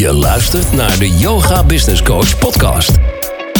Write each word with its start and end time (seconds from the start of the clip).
Je 0.00 0.12
luistert 0.12 0.72
naar 0.72 0.98
de 0.98 1.10
Yoga 1.10 1.64
Business 1.64 2.02
Coach 2.02 2.38
podcast. 2.38 2.98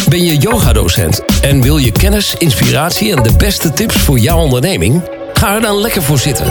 Ben 0.08 0.24
je 0.24 0.36
yogadocent 0.36 1.24
en 1.42 1.62
wil 1.62 1.76
je 1.76 1.92
kennis, 1.92 2.34
inspiratie 2.34 3.16
en 3.16 3.22
de 3.22 3.36
beste 3.36 3.72
tips 3.72 3.96
voor 3.96 4.18
jouw 4.18 4.38
onderneming? 4.38 5.02
Ga 5.32 5.54
er 5.54 5.60
dan 5.60 5.76
lekker 5.76 6.02
voor 6.02 6.18
zitten. 6.18 6.46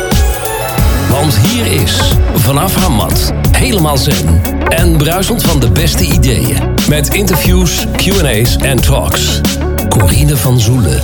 Want 1.10 1.38
hier 1.38 1.82
is, 1.82 2.14
vanaf 2.34 2.76
haar 2.76 2.92
mat, 2.92 3.34
helemaal 3.52 3.98
zen 3.98 4.42
en 4.68 4.98
bruisend 4.98 5.44
van 5.44 5.60
de 5.60 5.72
beste 5.72 6.06
ideeën. 6.06 6.74
Met 6.90 7.14
interviews, 7.14 7.86
Q&A's 7.96 8.56
en 8.56 8.82
talks. 8.82 9.42
Corine 9.90 10.38
van 10.38 10.60
Zoelen. 10.60 11.02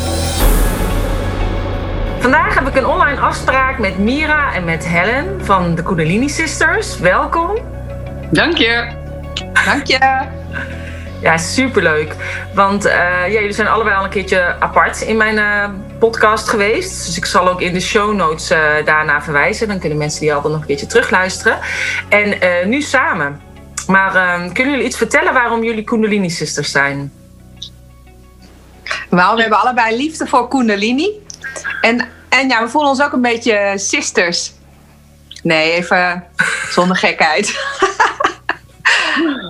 Vandaag 2.19 2.55
heb 2.55 2.67
ik 2.67 2.75
een 2.75 2.87
online 2.87 3.19
afspraak 3.19 3.79
met 3.79 3.97
Mira 3.97 4.53
en 4.53 4.63
met 4.63 4.87
Helen 4.87 5.45
van 5.45 5.75
de 5.75 5.83
Kundalini 5.83 6.29
Sisters. 6.29 6.99
Welkom. 6.99 7.73
Dank 8.31 8.57
je. 8.57 8.87
Dank 9.65 9.87
je. 9.87 10.25
Ja, 11.21 11.37
superleuk. 11.37 12.15
Want 12.53 12.85
uh, 12.85 12.93
ja, 12.93 13.27
jullie 13.27 13.51
zijn 13.51 13.67
allebei 13.67 13.95
al 13.95 14.03
een 14.03 14.09
keertje 14.09 14.55
apart 14.59 15.01
in 15.01 15.17
mijn 15.17 15.35
uh, 15.37 15.69
podcast 15.99 16.49
geweest. 16.49 17.05
Dus 17.05 17.17
ik 17.17 17.25
zal 17.25 17.49
ook 17.49 17.61
in 17.61 17.73
de 17.73 17.79
show 17.79 18.13
notes 18.13 18.51
uh, 18.51 18.59
daarna 18.85 19.21
verwijzen. 19.21 19.67
Dan 19.67 19.79
kunnen 19.79 19.97
mensen 19.97 20.19
die 20.19 20.33
altijd 20.33 20.53
nog 20.53 20.61
een 20.61 20.67
keertje 20.67 20.85
terugluisteren. 20.85 21.59
En 22.09 22.69
nu 22.69 22.81
samen. 22.81 23.41
Maar 23.87 24.11
kunnen 24.53 24.73
jullie 24.73 24.87
iets 24.87 24.97
vertellen 24.97 25.33
waarom 25.33 25.63
jullie 25.63 25.83
Kundalini 25.83 26.29
Sisters 26.29 26.71
zijn? 26.71 27.11
Wel, 29.09 29.35
we 29.35 29.41
hebben 29.41 29.59
allebei 29.59 29.97
liefde 29.97 30.27
voor 30.27 30.47
Kundalini. 30.47 31.09
En, 31.81 32.07
en 32.29 32.47
ja, 32.47 32.63
we 32.63 32.69
voelen 32.69 32.89
ons 32.89 33.01
ook 33.01 33.13
een 33.13 33.21
beetje 33.21 33.73
sisters. 33.75 34.53
Nee, 35.43 35.71
even 35.71 36.23
zonder 36.69 36.97
gekheid. 36.97 37.53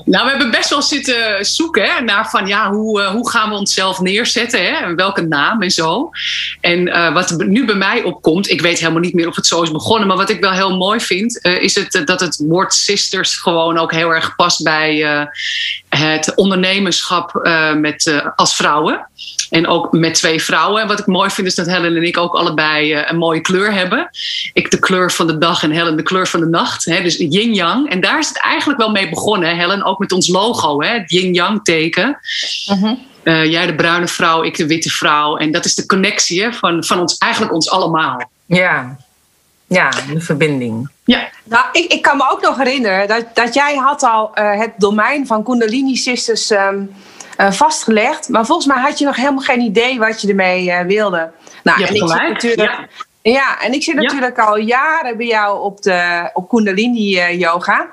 Nou, 0.06 0.24
we 0.24 0.30
hebben 0.30 0.52
best 0.52 0.70
wel 0.70 0.82
zitten 0.82 1.46
zoeken 1.46 1.84
hè, 1.84 2.02
naar 2.02 2.30
van 2.30 2.48
ja, 2.48 2.72
hoe, 2.72 3.02
uh, 3.02 3.10
hoe 3.10 3.30
gaan 3.30 3.50
we 3.50 3.56
onszelf 3.56 4.00
neerzetten 4.00 4.66
hè, 4.66 4.96
welke 4.96 5.22
naam 5.22 5.62
en 5.62 5.72
zo. 5.72 6.10
En 6.62 6.88
uh, 6.88 7.14
wat 7.14 7.38
nu 7.38 7.66
bij 7.66 7.76
mij 7.76 8.04
opkomt, 8.04 8.50
ik 8.50 8.62
weet 8.62 8.80
helemaal 8.80 9.02
niet 9.02 9.14
meer 9.14 9.28
of 9.28 9.36
het 9.36 9.48
zo 9.48 9.62
is 9.62 9.72
begonnen, 9.72 10.08
maar 10.08 10.18
wat 10.18 10.30
ik 10.30 10.40
wel 10.40 10.52
heel 10.52 10.78
mooi 10.78 11.00
vind, 11.00 11.40
uh, 11.46 11.62
is 11.62 11.76
het, 11.76 12.02
dat 12.06 12.20
het 12.20 12.44
woord 12.48 12.74
sisters 12.74 13.36
gewoon 13.36 13.78
ook 13.78 13.92
heel 13.92 14.10
erg 14.10 14.36
past 14.36 14.64
bij 14.64 15.04
het 15.98 16.36
ondernemerschap 16.36 17.50
met, 17.76 18.22
als 18.36 18.56
vrouwen. 18.56 19.08
En 19.50 19.68
ook 19.68 19.92
met 19.92 20.14
twee 20.14 20.44
vrouwen. 20.44 20.82
En 20.82 20.88
wat 20.88 21.00
ik 21.00 21.06
mooi 21.06 21.30
vind 21.30 21.48
is 21.48 21.56
dat 21.56 21.66
Helen 21.66 21.96
en 21.96 22.04
ik 22.04 22.18
ook 22.18 22.34
allebei 22.34 22.96
een 22.96 23.18
mooie 23.18 23.42
kleur 23.42 23.74
hebben. 23.74 24.10
Ik 24.54 24.72
de 24.72 24.80
kleur 24.80 25.12
van 25.12 25.28
de 25.28 25.38
dag 25.38 25.64
en 25.64 25.72
Helen 25.72 25.98
de 25.98 26.04
kleur 26.04 26.28
van 26.28 26.40
de 26.40 26.46
nacht. 26.46 26.86
Hè, 26.86 27.02
dus 27.02 27.18
yin-yang. 27.18 27.90
En 27.90 28.02
daar 28.02 28.20
is 28.20 28.28
het 28.28 28.42
eigenlijk 28.42 28.80
wel 28.80 28.92
mee 28.92 29.10
begonnen, 29.10 29.58
Helen, 29.58 29.84
ook 29.84 30.00
met 30.00 30.12
ons 30.12 30.28
logo, 30.28 30.82
hè, 30.82 30.90
het 30.90 31.12
yin-yang 31.12 31.64
teken. 31.64 32.20
Uh, 33.24 33.46
jij 33.46 33.66
de 33.66 33.76
bruine 33.76 34.08
vrouw, 34.08 34.44
ik 34.44 34.58
de 34.58 34.68
witte 34.68 34.90
vrouw. 34.90 35.38
En 35.38 35.52
dat 35.52 35.66
is 35.66 35.76
de 35.76 35.86
connectie 35.86 36.42
hè, 36.42 36.54
van, 36.54 36.84
van 36.84 37.00
ons, 37.00 37.18
eigenlijk 37.18 37.54
ons 37.54 37.70
allemaal. 37.70 38.30
Ja, 38.46 38.98
ja 39.76 39.90
de 40.14 40.22
verbinding. 40.22 40.90
Ja. 41.04 41.30
Nou, 41.44 41.66
ik, 41.72 41.92
ik 41.92 42.02
kan 42.02 42.18
me 42.18 42.30
ook 42.32 42.42
nog 42.42 42.58
herinneren 42.58 43.08
dat, 43.08 43.26
dat 43.34 43.54
jij 43.54 43.76
had 43.76 44.04
al 44.04 44.32
uh, 44.36 44.60
het 44.60 44.72
domein 44.78 45.28
van 45.28 45.44
Kundalini 45.44 45.96
Sisters 45.96 46.50
um, 46.50 46.96
uh, 47.38 47.52
vastgelegd. 47.52 48.30
Maar 48.30 48.46
volgens 48.46 48.68
mij 48.68 48.82
had 48.82 49.00
je 49.00 49.06
nog 49.06 49.16
helemaal 49.16 49.44
geen 49.44 49.62
idee 49.62 50.00
wat 50.00 50.22
je 50.22 50.28
ermee 50.28 50.84
wilde. 50.84 51.32
Nou, 51.64 51.80
je 51.80 51.86
hebt 51.86 51.98
gelijk. 51.98 52.30
Natuurlijk, 52.30 52.88
ja. 53.22 53.32
ja. 53.32 53.62
en 53.62 53.74
ik 53.74 53.84
zit 53.84 53.96
natuurlijk 53.96 54.40
al 54.40 54.58
jaren 54.58 55.18
bij 55.18 55.28
jou 55.28 55.62
op, 55.62 55.82
de, 55.82 56.30
op 56.34 56.50
Kundalini 56.50 57.38
yoga. 57.38 57.88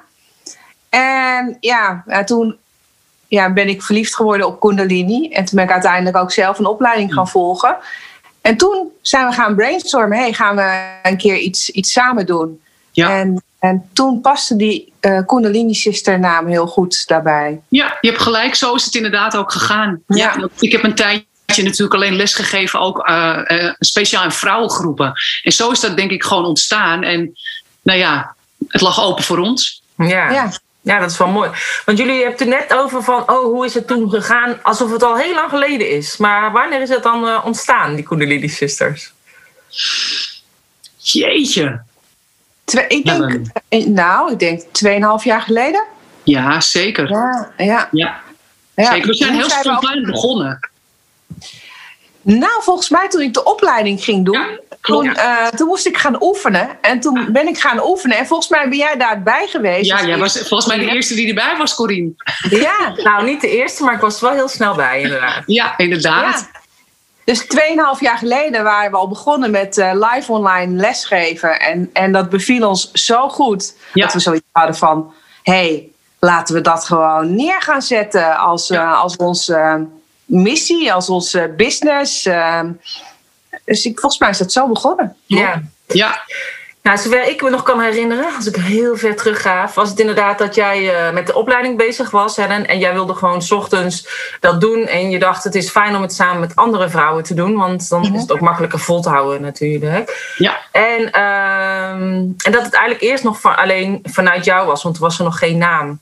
En 0.89 1.57
ja, 1.61 2.05
toen 2.25 2.57
ja, 3.29 3.53
ben 3.53 3.69
ik 3.69 3.83
verliefd 3.83 4.15
geworden 4.15 4.47
op 4.47 4.61
Kundalini. 4.61 5.29
En 5.29 5.45
toen 5.45 5.57
ben 5.57 5.65
ik 5.65 5.73
uiteindelijk 5.73 6.17
ook 6.17 6.33
zelf 6.33 6.59
een 6.59 6.67
opleiding 6.67 7.15
gaan 7.15 7.29
volgen. 7.29 7.77
En 8.43 8.57
toen 8.57 8.91
zijn 9.03 9.27
we 9.27 9.33
gaan 9.33 9.55
brainstormen. 9.55 10.19
Hey, 10.19 10.33
gaan 10.33 10.57
we 10.57 10.99
een 11.03 11.17
keer 11.17 11.39
iets, 11.39 11.71
iets 11.71 11.93
samen 11.93 12.27
doen? 12.27 12.61
Ja. 12.91 13.19
En, 13.19 13.43
en 13.59 13.89
toen 13.93 14.21
paste 14.21 14.57
die 14.57 14.93
uh, 15.01 15.21
Kundalini 15.27 15.75
Sister 15.75 16.19
naam 16.19 16.47
heel 16.47 16.67
goed 16.67 17.07
daarbij. 17.07 17.61
Ja, 17.69 17.99
je 18.01 18.09
hebt 18.09 18.23
gelijk. 18.23 18.55
Zo 18.55 18.75
is 18.75 18.85
het 18.85 18.95
inderdaad 18.95 19.37
ook 19.37 19.53
gegaan. 19.53 20.03
Ja. 20.07 20.35
ja 20.39 20.49
ik 20.59 20.73
heb 20.73 20.85
een 20.85 20.95
tijdje 20.95 21.63
natuurlijk 21.63 21.95
alleen 21.95 22.17
lesgegeven, 22.17 22.81
ook 22.81 23.09
uh, 23.09 23.41
uh, 23.49 23.73
speciaal 23.79 24.25
in 24.25 24.31
vrouwengroepen. 24.31 25.13
En 25.43 25.53
zo 25.53 25.71
is 25.71 25.81
dat 25.81 25.97
denk 25.97 26.11
ik 26.11 26.25
gewoon 26.25 26.45
ontstaan. 26.45 27.03
En 27.03 27.39
nou 27.83 27.99
ja, 27.99 28.35
het 28.69 28.81
lag 28.81 29.03
open 29.03 29.25
voor 29.25 29.39
ons. 29.39 29.83
Ja. 29.97 30.31
ja. 30.31 30.53
Ja, 30.83 30.99
dat 30.99 31.11
is 31.11 31.19
wel 31.19 31.29
mooi. 31.29 31.51
Want 31.85 31.99
jullie 31.99 32.15
hebben 32.15 32.33
het 32.33 32.41
er 32.41 32.47
net 32.47 32.75
over 32.75 33.03
van, 33.03 33.31
oh, 33.31 33.45
hoe 33.45 33.65
is 33.65 33.75
het 33.75 33.87
toen 33.87 34.11
gegaan? 34.11 34.63
Alsof 34.63 34.93
het 34.93 35.03
al 35.03 35.17
heel 35.17 35.35
lang 35.35 35.49
geleden 35.49 35.91
is. 35.91 36.17
Maar 36.17 36.53
wanneer 36.53 36.81
is 36.81 36.89
het 36.89 37.03
dan 37.03 37.25
uh, 37.25 37.43
ontstaan, 37.45 37.95
die 37.95 38.05
Kundalini 38.05 38.49
Sisters? 38.49 39.13
Jeetje. 40.97 41.83
Twee, 42.65 42.87
ik 42.87 43.05
denk, 43.05 43.47
ja, 43.69 43.87
nou, 43.87 44.33
ik 44.33 44.39
denk 44.39 44.63
2,5 45.21 45.25
jaar 45.25 45.43
geleden. 45.43 45.85
Ja, 46.23 46.61
zeker. 46.61 47.11
Ja, 47.11 47.53
ja. 47.57 47.89
ja. 47.93 48.21
Zeker. 48.77 49.07
We 49.07 49.15
zijn 49.15 49.35
heel 49.35 49.51
spontaan 49.51 50.03
begonnen. 50.03 50.71
Nou, 52.23 52.63
volgens 52.63 52.89
mij 52.89 53.09
toen 53.09 53.21
ik 53.21 53.35
de 53.35 53.45
opleiding 53.45 54.05
ging 54.05 54.25
doen, 54.25 54.61
toen, 54.81 55.07
uh, 55.07 55.47
toen, 55.47 55.67
moest 55.67 55.87
ik 55.87 55.97
gaan 55.97 56.23
oefenen. 56.23 56.69
En 56.81 57.01
toen 57.01 57.29
ben 57.33 57.49
ik 57.49 57.59
gaan 57.59 57.85
oefenen. 57.85 58.17
En 58.17 58.27
volgens 58.27 58.49
mij 58.49 58.69
ben 58.69 58.79
jij 58.79 58.97
daarbij 58.97 59.47
geweest. 59.47 59.87
Ja, 59.87 60.05
jij 60.05 60.19
was 60.19 60.39
volgens 60.39 60.67
mij 60.67 60.79
de 60.79 60.93
eerste 60.93 61.15
die 61.15 61.29
erbij 61.29 61.57
was, 61.59 61.75
Corine. 61.75 62.13
Ja, 62.51 62.93
nou 62.97 63.25
niet 63.25 63.41
de 63.41 63.49
eerste, 63.49 63.85
maar 63.85 63.95
ik 63.95 64.01
was 64.01 64.17
er 64.17 64.25
wel 64.25 64.33
heel 64.33 64.49
snel 64.49 64.75
bij, 64.75 65.01
inderdaad. 65.01 65.43
Ja, 65.47 65.79
inderdaad. 65.79 66.49
Ja. 66.53 66.61
Dus 67.25 67.43
2,5 67.43 68.01
jaar 68.01 68.19
geleden 68.19 68.65
waren 68.65 68.91
we 68.91 68.97
al 68.97 69.09
begonnen 69.09 69.51
met 69.51 69.79
uh, 69.79 69.93
live 69.95 70.33
online 70.33 70.77
lesgeven. 70.77 71.61
En, 71.61 71.91
en 71.93 72.13
dat 72.13 72.31
beviel 72.31 72.69
ons 72.69 72.93
zo 72.93 73.29
goed. 73.29 73.75
Dat 73.93 74.13
we 74.13 74.19
zoiets 74.19 74.45
hadden 74.53 74.77
van: 74.77 75.15
hé, 75.43 75.53
hey, 75.53 75.89
laten 76.19 76.55
we 76.55 76.61
dat 76.61 76.85
gewoon 76.85 77.35
neer 77.35 77.63
gaan 77.63 77.83
zetten 77.83 78.37
als, 78.37 78.71
uh, 78.71 79.01
als 79.01 79.17
onze 79.17 79.87
missie, 80.33 80.93
als 80.93 81.09
onze 81.09 81.55
business. 81.57 82.29
Dus 83.65 83.85
ik, 83.85 84.01
volgens 84.01 84.21
mij 84.21 84.31
is 84.31 84.39
dat 84.39 84.53
zo 84.53 84.69
begonnen. 84.69 85.17
Ja. 85.27 85.63
ja. 85.87 86.23
Nou, 86.83 86.99
zover 86.99 87.29
ik 87.29 87.43
me 87.43 87.51
nog 87.51 87.63
kan 87.63 87.81
herinneren, 87.81 88.35
als 88.37 88.47
ik 88.47 88.57
heel 88.57 88.97
ver 88.97 89.17
terug 89.17 89.43
ga, 89.43 89.71
was 89.75 89.89
het 89.89 90.01
inderdaad 90.01 90.39
dat 90.39 90.55
jij 90.55 91.07
uh, 91.07 91.13
met 91.13 91.27
de 91.27 91.35
opleiding 91.35 91.77
bezig 91.77 92.11
was, 92.11 92.37
Helen, 92.37 92.67
en 92.67 92.79
jij 92.79 92.93
wilde 92.93 93.15
gewoon 93.15 93.43
s 93.43 93.51
ochtends 93.51 94.09
dat 94.41 94.61
doen. 94.61 94.87
En 94.87 95.11
je 95.11 95.19
dacht, 95.19 95.45
het 95.45 95.55
is 95.55 95.71
fijn 95.71 95.97
om 95.97 96.03
het 96.03 96.13
samen 96.13 96.41
met 96.41 96.57
andere 96.57 96.89
vrouwen 96.89 97.23
te 97.23 97.35
doen, 97.35 97.57
want 97.57 97.89
dan 97.89 98.15
is 98.15 98.21
het 98.21 98.33
ook 98.33 98.41
makkelijker 98.41 98.79
vol 98.79 99.01
te 99.01 99.09
houden 99.09 99.41
natuurlijk. 99.41 100.33
Ja. 100.39 100.59
En, 100.73 101.01
um, 101.01 102.35
en 102.45 102.53
dat 102.53 102.65
het 102.65 102.75
eigenlijk 102.75 103.03
eerst 103.03 103.25
nog 103.25 103.41
van, 103.41 103.57
alleen 103.57 104.01
vanuit 104.03 104.45
jou 104.45 104.67
was, 104.67 104.83
want 104.83 104.97
er 104.97 105.03
was 105.03 105.19
er 105.19 105.25
nog 105.25 105.39
geen 105.39 105.59
naam. 105.59 106.01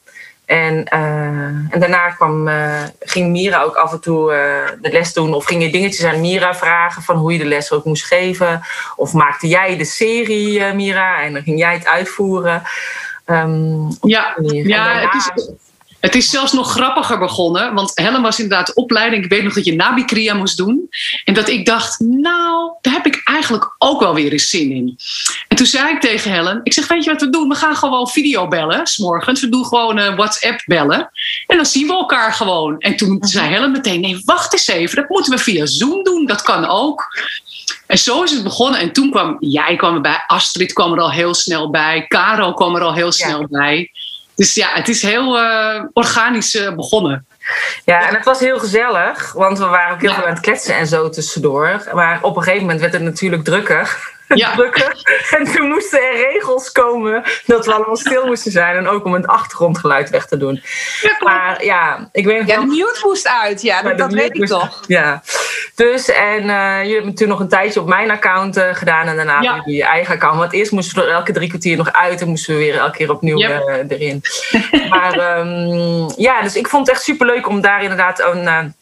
En, 0.50 0.86
uh, 0.94 1.74
en 1.74 1.78
daarna 1.78 2.08
kwam, 2.10 2.48
uh, 2.48 2.82
ging 3.00 3.30
Mira 3.30 3.62
ook 3.62 3.74
af 3.76 3.92
en 3.92 4.00
toe 4.00 4.32
uh, 4.32 4.80
de 4.80 4.90
les 4.92 5.12
doen. 5.12 5.34
Of 5.34 5.44
ging 5.44 5.62
je 5.62 5.70
dingetjes 5.70 6.04
aan 6.04 6.20
Mira 6.20 6.54
vragen 6.54 7.02
van 7.02 7.16
hoe 7.16 7.32
je 7.32 7.38
de 7.38 7.44
les 7.44 7.72
ook 7.72 7.84
moest 7.84 8.04
geven. 8.04 8.60
Of 8.96 9.12
maakte 9.12 9.48
jij 9.48 9.76
de 9.76 9.84
serie, 9.84 10.72
Mira, 10.72 11.22
en 11.22 11.32
dan 11.32 11.42
ging 11.42 11.58
jij 11.58 11.72
het 11.72 11.86
uitvoeren. 11.86 12.62
Um, 13.26 13.88
ja, 14.02 14.36
ja 14.42 14.98
het 14.98 15.14
is, 15.14 15.50
het 16.00 16.14
is 16.14 16.30
zelfs 16.30 16.52
nog 16.52 16.70
grappiger 16.70 17.18
begonnen, 17.18 17.74
want 17.74 17.92
Helen 17.94 18.22
was 18.22 18.40
inderdaad 18.40 18.66
de 18.66 18.74
opleiding. 18.74 19.24
Ik 19.24 19.30
weet 19.30 19.42
nog 19.42 19.54
dat 19.54 19.64
je 19.64 19.74
Nabikria 19.74 20.34
moest 20.34 20.56
doen. 20.56 20.88
En 21.24 21.34
dat 21.34 21.48
ik 21.48 21.66
dacht, 21.66 22.00
nou, 22.00 22.72
daar 22.80 22.92
heb 22.92 23.06
ik 23.06 23.20
eigenlijk 23.24 23.74
ook 23.78 24.00
wel 24.00 24.14
weer 24.14 24.32
eens 24.32 24.48
zin 24.50 24.70
in. 24.70 24.98
En 25.48 25.56
toen 25.56 25.66
zei 25.66 25.94
ik 25.94 26.00
tegen 26.00 26.30
Helen, 26.30 26.60
ik 26.62 26.72
zeg, 26.72 26.88
weet 26.88 27.04
je 27.04 27.10
wat 27.10 27.20
we 27.20 27.30
doen? 27.30 27.48
We 27.48 27.54
gaan 27.54 27.76
gewoon 27.76 28.08
video 28.08 28.48
bellen, 28.48 28.86
s'morgens. 28.86 29.40
We 29.40 29.48
doen 29.48 29.64
gewoon 29.64 29.98
uh, 29.98 30.16
WhatsApp 30.16 30.62
bellen. 30.66 31.10
En 31.46 31.56
dan 31.56 31.66
zien 31.66 31.86
we 31.86 31.92
elkaar 31.92 32.32
gewoon. 32.32 32.78
En 32.78 32.96
toen 32.96 33.12
mhm. 33.12 33.26
zei 33.26 33.48
Helen 33.48 33.72
meteen, 33.72 34.00
nee, 34.00 34.22
wacht 34.24 34.52
eens 34.52 34.66
even. 34.66 34.96
Dat 34.96 35.08
moeten 35.08 35.32
we 35.32 35.38
via 35.38 35.66
Zoom 35.66 36.02
doen, 36.02 36.26
dat 36.26 36.42
kan 36.42 36.66
ook. 36.66 37.08
En 37.86 37.98
zo 37.98 38.22
is 38.22 38.30
het 38.30 38.42
begonnen. 38.42 38.80
En 38.80 38.92
toen 38.92 39.10
kwam 39.10 39.36
jij 39.40 39.76
kwam 39.76 39.94
erbij, 39.94 40.24
Astrid 40.26 40.72
kwam 40.72 40.92
er 40.92 41.00
al 41.00 41.12
heel 41.12 41.34
snel 41.34 41.70
bij, 41.70 42.06
Caro 42.08 42.52
kwam 42.52 42.76
er 42.76 42.82
al 42.82 42.94
heel 42.94 43.12
snel 43.12 43.46
bij. 43.48 43.90
Dus 44.40 44.54
ja, 44.54 44.68
het 44.72 44.88
is 44.88 45.02
heel 45.02 45.38
uh, 45.38 45.82
organisch 45.92 46.54
uh, 46.54 46.74
begonnen. 46.74 47.26
Ja, 47.84 48.08
en 48.08 48.14
het 48.14 48.24
was 48.24 48.40
heel 48.40 48.58
gezellig, 48.58 49.32
want 49.32 49.58
we 49.58 49.64
waren 49.64 49.94
ook 49.94 50.00
heel 50.00 50.14
veel 50.14 50.24
aan 50.24 50.32
het 50.32 50.40
kletsen 50.40 50.74
en 50.76 50.86
zo 50.86 51.08
tussendoor. 51.08 51.82
Maar 51.92 52.18
op 52.22 52.36
een 52.36 52.42
gegeven 52.42 52.64
moment 52.64 52.80
werd 52.80 52.92
het 52.92 53.02
natuurlijk 53.02 53.44
drukker. 53.44 53.96
ja. 54.28 54.54
drukken. 54.56 54.96
En 55.30 55.44
toen 55.44 55.68
moesten 55.68 56.02
er 56.02 56.32
regels 56.32 56.72
komen 56.72 57.22
dat 57.46 57.66
we 57.66 57.72
allemaal 57.72 57.96
stil 57.96 58.26
moesten 58.26 58.52
zijn. 58.52 58.76
En 58.76 58.88
ook 58.88 59.04
om 59.04 59.12
het 59.12 59.26
achtergrondgeluid 59.26 60.10
weg 60.10 60.26
te 60.26 60.36
doen. 60.36 60.62
Ja, 61.00 61.16
maar 61.20 61.64
ja, 61.64 62.08
ik 62.12 62.24
weet 62.24 62.46
Ja, 62.46 62.60
de 62.60 62.66
mute 62.66 63.00
moest 63.02 63.28
uit. 63.28 63.62
Ja, 63.62 63.82
dat, 63.82 63.98
dat 63.98 64.12
weet 64.12 64.34
ik 64.34 64.46
toch. 64.46 64.80
Ja. 64.86 65.22
Dus, 65.80 66.08
en 66.08 66.42
uh, 66.42 66.78
jullie 66.80 66.94
hebben 66.94 67.14
toen 67.14 67.28
nog 67.28 67.40
een 67.40 67.48
tijdje 67.48 67.80
op 67.80 67.88
mijn 67.88 68.10
account 68.10 68.56
uh, 68.56 68.74
gedaan. 68.74 69.06
En 69.06 69.16
daarna 69.16 69.40
ja. 69.40 69.62
je 69.64 69.84
eigen 69.84 70.14
account. 70.14 70.36
Want 70.36 70.52
eerst 70.52 70.72
moesten 70.72 71.02
we 71.02 71.08
er 71.08 71.14
elke 71.14 71.32
drie 71.32 71.48
kwartier 71.48 71.76
nog 71.76 71.92
uit. 71.92 72.20
En 72.20 72.28
moesten 72.28 72.54
we 72.54 72.60
weer 72.60 72.78
elke 72.78 72.96
keer 72.96 73.10
opnieuw 73.10 73.38
yep. 73.38 73.68
uh, 73.68 73.98
erin. 73.98 74.22
maar 74.90 75.38
um, 75.38 76.12
ja, 76.16 76.42
dus 76.42 76.56
ik 76.56 76.68
vond 76.68 76.86
het 76.86 76.96
echt 76.96 77.04
superleuk 77.04 77.48
om 77.48 77.60
daar 77.60 77.82
inderdaad 77.82 78.20
een 78.20 78.74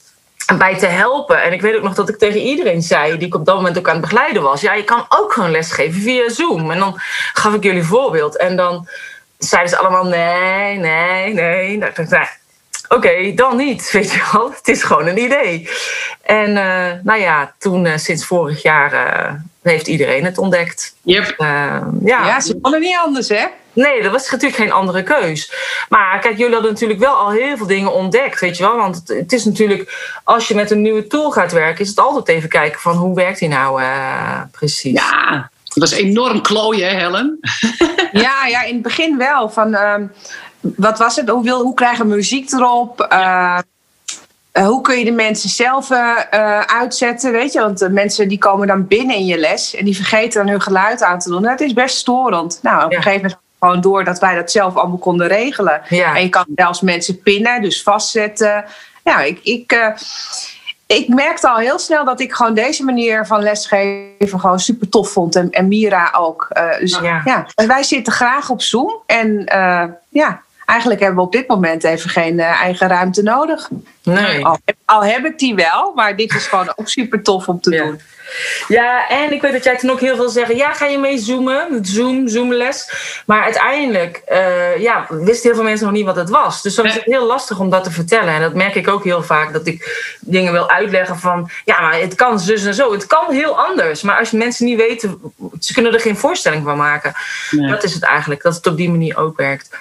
bij 0.58 0.78
te 0.78 0.86
helpen. 0.86 1.42
En 1.42 1.52
ik 1.52 1.60
weet 1.60 1.76
ook 1.76 1.82
nog 1.82 1.94
dat 1.94 2.08
ik 2.08 2.18
tegen 2.18 2.40
iedereen 2.40 2.82
zei, 2.82 3.18
die 3.18 3.26
ik 3.26 3.34
op 3.34 3.44
dat 3.44 3.56
moment 3.56 3.78
ook 3.78 3.88
aan 3.88 3.96
het 3.96 4.02
begeleiden 4.02 4.42
was: 4.42 4.60
ja, 4.60 4.72
je 4.72 4.84
kan 4.84 5.06
ook 5.08 5.32
gewoon 5.32 5.50
lesgeven 5.50 6.00
via 6.00 6.28
Zoom. 6.28 6.70
En 6.70 6.78
dan 6.78 7.00
gaf 7.32 7.54
ik 7.54 7.62
jullie 7.62 7.82
voorbeeld. 7.82 8.36
En 8.36 8.56
dan 8.56 8.88
zeiden 9.38 9.70
ze 9.70 9.78
allemaal: 9.78 10.04
nee, 10.04 10.78
nee, 10.78 11.34
nee. 11.34 11.78
Nou, 11.78 11.92
nou 12.08 12.26
Oké, 12.88 13.34
dan 13.34 13.56
niet, 13.56 13.90
weet 13.92 14.12
je 14.12 14.28
wel. 14.32 14.50
Het 14.50 14.68
is 14.68 14.82
gewoon 14.82 15.06
een 15.06 15.22
idee. 15.22 15.68
En 16.22 16.50
uh, 16.50 16.90
nou 17.02 17.20
ja, 17.20 17.54
toen 17.58 17.84
uh, 17.84 17.96
sinds 17.96 18.24
vorig 18.24 18.62
jaar 18.62 18.92
uh, 18.92 19.32
heeft 19.62 19.86
iedereen 19.86 20.24
het 20.24 20.38
ontdekt. 20.38 20.94
Yep. 21.02 21.34
ja, 21.38 22.26
ja, 22.26 22.40
ze 22.40 22.58
konden 22.60 22.80
niet 22.80 22.98
anders, 23.04 23.28
hè? 23.28 23.46
Nee, 23.72 24.02
dat 24.02 24.12
was 24.12 24.30
natuurlijk 24.30 24.60
geen 24.60 24.72
andere 24.72 25.02
keus. 25.02 25.52
Maar 25.88 26.20
kijk, 26.20 26.36
jullie 26.36 26.52
hadden 26.52 26.72
natuurlijk 26.72 27.00
wel 27.00 27.14
al 27.14 27.30
heel 27.30 27.56
veel 27.56 27.66
dingen 27.66 27.92
ontdekt, 27.92 28.40
weet 28.40 28.56
je 28.56 28.62
wel. 28.62 28.76
Want 28.76 28.96
het, 28.96 29.08
het 29.08 29.32
is 29.32 29.44
natuurlijk, 29.44 30.18
als 30.24 30.48
je 30.48 30.54
met 30.54 30.70
een 30.70 30.82
nieuwe 30.82 31.06
tool 31.06 31.30
gaat 31.30 31.52
werken, 31.52 31.80
is 31.80 31.88
het 31.88 31.98
altijd 31.98 32.28
even 32.28 32.48
kijken 32.48 32.80
van 32.80 32.96
hoe 32.96 33.14
werkt 33.14 33.38
die 33.38 33.48
nou 33.48 33.82
uh, 33.82 34.40
precies. 34.50 34.92
Ja, 34.92 35.50
dat 35.64 35.90
was 35.90 35.92
enorm 35.92 36.42
klooien, 36.42 36.88
hè, 36.88 36.96
Helen? 36.96 37.38
ja, 38.12 38.46
ja, 38.46 38.62
in 38.62 38.74
het 38.74 38.82
begin 38.82 39.18
wel. 39.18 39.48
Van, 39.48 39.68
uh, 39.72 39.94
wat 40.60 40.98
was 40.98 41.16
het? 41.16 41.28
Hoe, 41.28 41.42
wil, 41.42 41.62
hoe 41.62 41.74
krijgen 41.74 42.08
we 42.08 42.14
muziek 42.14 42.52
erop? 42.52 43.06
Uh, 43.12 43.58
uh, 44.52 44.66
hoe 44.66 44.80
kun 44.80 44.98
je 44.98 45.04
de 45.04 45.10
mensen 45.10 45.48
zelf 45.48 45.90
uh, 45.90 46.18
uitzetten? 46.60 47.32
Weet 47.32 47.52
je, 47.52 47.60
want 47.60 47.78
de 47.78 47.90
mensen 47.90 48.28
die 48.28 48.38
komen 48.38 48.66
dan 48.66 48.86
binnen 48.86 49.16
in 49.16 49.26
je 49.26 49.38
les 49.38 49.74
en 49.74 49.84
die 49.84 49.96
vergeten 49.96 50.40
dan 50.40 50.50
hun 50.50 50.60
geluid 50.60 51.02
aan 51.02 51.18
te 51.18 51.28
doen. 51.28 51.42
Dat 51.42 51.60
is 51.60 51.72
best 51.72 51.96
storend. 51.96 52.58
Nou, 52.62 52.84
op 52.84 52.90
een 52.90 53.02
gegeven 53.02 53.22
moment 53.22 53.40
gewoon 53.60 53.80
door 53.80 54.04
dat 54.04 54.18
wij 54.18 54.34
dat 54.34 54.50
zelf 54.50 54.76
allemaal 54.76 54.98
konden 54.98 55.26
regelen. 55.26 55.80
Ja. 55.88 56.16
En 56.16 56.22
je 56.22 56.28
kan 56.28 56.46
zelfs 56.54 56.80
mensen 56.80 57.22
pinnen, 57.22 57.62
dus 57.62 57.82
vastzetten. 57.82 58.64
Ja, 59.04 59.20
ik, 59.20 59.40
ik, 59.42 59.94
ik 60.86 61.08
merkte 61.08 61.48
al 61.48 61.56
heel 61.56 61.78
snel 61.78 62.04
dat 62.04 62.20
ik 62.20 62.32
gewoon 62.32 62.54
deze 62.54 62.84
manier 62.84 63.26
van 63.26 63.42
lesgeven 63.42 64.40
gewoon 64.40 64.60
super 64.60 64.88
tof 64.88 65.10
vond. 65.10 65.36
En, 65.36 65.50
en 65.50 65.68
Mira 65.68 66.14
ook. 66.16 66.48
Dus 66.80 66.98
ja. 66.98 67.22
ja. 67.24 67.46
wij 67.66 67.82
zitten 67.82 68.12
graag 68.12 68.50
op 68.50 68.62
Zoom. 68.62 69.02
En 69.06 69.44
ja, 70.08 70.42
eigenlijk 70.68 71.00
hebben 71.00 71.18
we 71.18 71.24
op 71.24 71.32
dit 71.32 71.48
moment 71.48 71.84
even 71.84 72.10
geen 72.10 72.40
eigen 72.40 72.88
ruimte 72.88 73.22
nodig. 73.22 73.68
Nee. 74.02 74.44
Al, 74.44 74.58
al, 74.84 75.04
heb 75.04 75.24
ik 75.24 75.38
die 75.38 75.54
wel, 75.54 75.92
maar 75.94 76.16
dit 76.16 76.34
is 76.34 76.46
gewoon 76.46 76.72
ook 76.76 76.88
super 76.88 77.22
tof 77.22 77.48
om 77.48 77.60
te 77.60 77.70
ja. 77.70 77.84
doen. 77.84 78.00
Ja, 78.68 79.08
en 79.08 79.32
ik 79.32 79.42
weet 79.42 79.52
dat 79.52 79.64
jij 79.64 79.76
toen 79.76 79.90
ook 79.90 80.00
heel 80.00 80.16
veel 80.16 80.28
zeggen: 80.28 80.56
ja, 80.56 80.72
ga 80.72 80.86
je 80.86 80.98
mee 80.98 81.18
zoomen? 81.18 81.78
Zoom, 81.82 82.28
zoomles. 82.28 82.90
Maar 83.26 83.42
uiteindelijk 83.42 84.22
uh, 84.28 84.78
ja, 84.78 85.06
wisten 85.08 85.42
heel 85.42 85.54
veel 85.54 85.68
mensen 85.68 85.86
nog 85.86 85.94
niet 85.94 86.04
wat 86.04 86.16
het 86.16 86.30
was. 86.30 86.62
Dus 86.62 86.74
dan 86.74 86.86
is 86.86 86.94
het 86.94 87.04
heel 87.04 87.26
lastig 87.26 87.58
om 87.58 87.70
dat 87.70 87.84
te 87.84 87.90
vertellen. 87.90 88.34
En 88.34 88.40
dat 88.40 88.54
merk 88.54 88.74
ik 88.74 88.88
ook 88.88 89.04
heel 89.04 89.22
vaak, 89.22 89.52
dat 89.52 89.66
ik 89.66 90.16
dingen 90.20 90.52
wil 90.52 90.70
uitleggen 90.70 91.18
van: 91.18 91.50
ja, 91.64 91.80
maar 91.80 92.00
het 92.00 92.14
kan 92.14 92.40
zus 92.40 92.64
en 92.64 92.74
zo. 92.74 92.92
Het 92.92 93.06
kan 93.06 93.32
heel 93.32 93.60
anders. 93.60 94.02
Maar 94.02 94.18
als 94.18 94.30
je 94.30 94.36
mensen 94.36 94.64
niet 94.64 94.78
weten, 94.78 95.20
ze 95.60 95.72
kunnen 95.72 95.94
er 95.94 96.00
geen 96.00 96.16
voorstelling 96.16 96.64
van 96.64 96.76
maken. 96.76 97.12
Nee. 97.50 97.70
Dat 97.70 97.84
is 97.84 97.94
het 97.94 98.02
eigenlijk, 98.04 98.42
dat 98.42 98.54
het 98.54 98.66
op 98.66 98.76
die 98.76 98.90
manier 98.90 99.16
ook 99.16 99.36
werkt. 99.36 99.76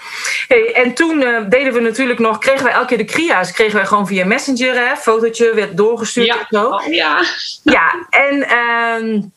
Hey, 0.48 0.74
en 0.74 0.94
toen 0.94 1.22
uh, 1.22 1.40
deden 1.50 1.74
we 1.74 1.80
natuurlijk 1.80 2.20
nog, 2.20 2.38
kregen 2.38 2.64
wij 2.64 2.74
elke 2.74 2.86
keer 2.88 2.98
de 2.98 3.06
cria's, 3.06 3.52
kregen 3.52 3.76
wij 3.76 3.86
gewoon 3.86 4.08
via 4.08 4.26
Messenger, 4.26 4.76
hè, 4.88 4.96
fotootje 4.96 5.54
werd 5.54 5.78
doorgestuurd 5.78 6.26
ja. 6.28 6.36
of 6.36 6.48
zo. 6.50 6.66
Oh, 6.66 6.94
ja. 6.94 7.24
Ja, 7.64 8.08
en 8.10 8.37
en, 8.44 9.34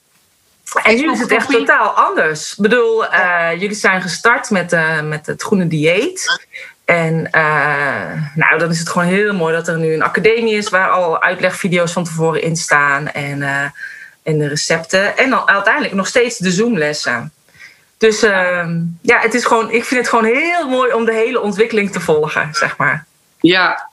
en 0.83 0.97
nu 0.97 1.13
is 1.13 1.21
het 1.21 1.31
echt 1.31 1.51
totaal 1.51 1.89
anders. 1.89 2.51
Ik 2.51 2.63
bedoel, 2.63 3.05
uh, 3.05 3.51
jullie 3.53 3.75
zijn 3.75 4.03
gestart 4.03 4.51
met, 4.51 4.73
uh, 4.73 5.01
met 5.01 5.27
het 5.27 5.43
groene 5.43 5.67
dieet. 5.67 6.47
En 6.85 7.29
uh, 7.35 8.13
nou, 8.35 8.59
dan 8.59 8.71
is 8.71 8.79
het 8.79 8.89
gewoon 8.89 9.09
heel 9.09 9.35
mooi 9.35 9.55
dat 9.55 9.69
er 9.69 9.79
nu 9.79 9.95
een 9.95 10.03
academie 10.03 10.55
is 10.55 10.69
waar 10.69 10.91
al 10.91 11.23
uitlegvideo's 11.23 11.93
van 11.93 12.05
tevoren 12.05 12.43
in 12.43 12.57
staan 12.57 13.09
en, 13.09 13.43
en 14.23 14.39
de 14.39 14.49
recepten. 14.49 15.17
En 15.17 15.31
dan 15.31 15.49
uiteindelijk 15.49 15.95
nog 15.95 16.07
steeds 16.07 16.39
de 16.39 16.51
Zoomlessen. 16.51 17.33
Dus 17.99 18.21
ja, 19.01 19.19
het 19.21 19.35
is 19.35 19.45
gewoon, 19.45 19.71
ik 19.71 19.85
vind 19.85 20.01
het 20.01 20.09
gewoon 20.09 20.25
heel 20.25 20.69
mooi 20.69 20.93
om 20.93 21.05
de 21.05 21.13
hele 21.13 21.41
ontwikkeling 21.41 21.93
te 21.93 22.01
volgen, 22.01 22.49
zeg 22.53 22.77
maar. 22.77 23.07
Ja, 23.41 23.90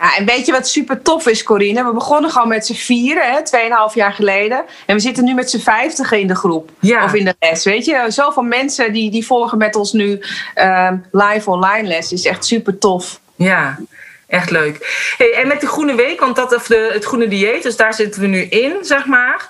ja, 0.00 0.16
en 0.16 0.24
weet 0.24 0.46
je 0.46 0.52
wat 0.52 0.68
super 0.68 1.02
tof 1.02 1.26
is, 1.26 1.42
Corine? 1.42 1.84
We 1.84 1.92
begonnen 1.92 2.30
gewoon 2.30 2.48
met 2.48 2.66
z'n 2.66 2.74
vieren, 2.74 3.32
hè, 3.32 3.44
tweeënhalf 3.44 3.94
jaar 3.94 4.12
geleden. 4.12 4.64
En 4.86 4.94
we 4.94 5.00
zitten 5.00 5.24
nu 5.24 5.34
met 5.34 5.50
z'n 5.50 5.58
vijftigen 5.58 6.20
in 6.20 6.26
de 6.26 6.34
groep. 6.34 6.70
Ja. 6.80 7.04
Of 7.04 7.14
in 7.14 7.24
de 7.24 7.34
les, 7.38 7.64
weet 7.64 7.84
je. 7.84 8.04
Zoveel 8.08 8.42
mensen 8.42 8.92
die, 8.92 9.10
die 9.10 9.26
volgen 9.26 9.58
met 9.58 9.76
ons 9.76 9.92
nu 9.92 10.20
uh, 10.54 10.90
live 11.12 11.50
online 11.50 11.88
les. 11.88 12.12
is 12.12 12.24
echt 12.24 12.44
super 12.44 12.78
tof. 12.78 13.20
Ja, 13.36 13.78
echt 14.26 14.50
leuk. 14.50 15.04
Hey, 15.16 15.32
en 15.32 15.48
met 15.48 15.60
de 15.60 15.66
Groene 15.66 15.94
Week, 15.94 16.20
want 16.20 16.36
dat 16.36 16.54
of 16.54 16.66
de, 16.66 16.90
het 16.92 17.04
Groene 17.04 17.28
Dieet, 17.28 17.62
dus 17.62 17.76
daar 17.76 17.94
zitten 17.94 18.20
we 18.20 18.26
nu 18.26 18.40
in, 18.42 18.76
zeg 18.82 19.06
maar. 19.06 19.46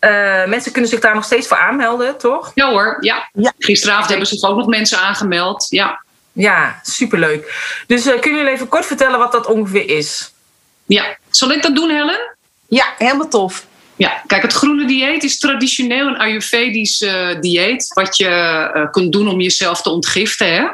Uh, 0.00 0.44
mensen 0.46 0.72
kunnen 0.72 0.90
zich 0.90 1.00
daar 1.00 1.14
nog 1.14 1.24
steeds 1.24 1.46
voor 1.46 1.56
aanmelden, 1.56 2.18
toch? 2.18 2.52
Ja 2.54 2.70
hoor, 2.70 2.96
ja. 3.00 3.28
ja. 3.32 3.52
Gisteravond 3.58 4.08
hebben 4.08 4.26
zich 4.26 4.48
ook 4.48 4.56
nog 4.56 4.66
mensen 4.66 4.98
aangemeld, 4.98 5.66
ja. 5.70 6.02
Ja, 6.32 6.80
superleuk. 6.82 7.54
Dus 7.86 8.06
uh, 8.06 8.20
kunnen 8.20 8.38
jullie 8.38 8.54
even 8.54 8.68
kort 8.68 8.86
vertellen 8.86 9.18
wat 9.18 9.32
dat 9.32 9.46
ongeveer 9.46 9.88
is? 9.88 10.32
Ja, 10.86 11.16
zal 11.30 11.52
ik 11.52 11.62
dat 11.62 11.74
doen, 11.74 11.90
Helen? 11.90 12.36
Ja, 12.68 12.94
helemaal 12.98 13.28
tof. 13.28 13.66
Ja, 13.96 14.22
kijk, 14.26 14.42
het 14.42 14.52
groene 14.52 14.86
dieet 14.86 15.22
is 15.22 15.38
traditioneel 15.38 16.06
een 16.06 16.18
Ayurvedisch 16.18 17.02
uh, 17.02 17.40
dieet. 17.40 17.90
Wat 17.94 18.16
je 18.16 18.70
uh, 18.74 18.90
kunt 18.90 19.12
doen 19.12 19.28
om 19.28 19.40
jezelf 19.40 19.82
te 19.82 19.90
ontgiften. 19.90 20.52
Hè? 20.52 20.66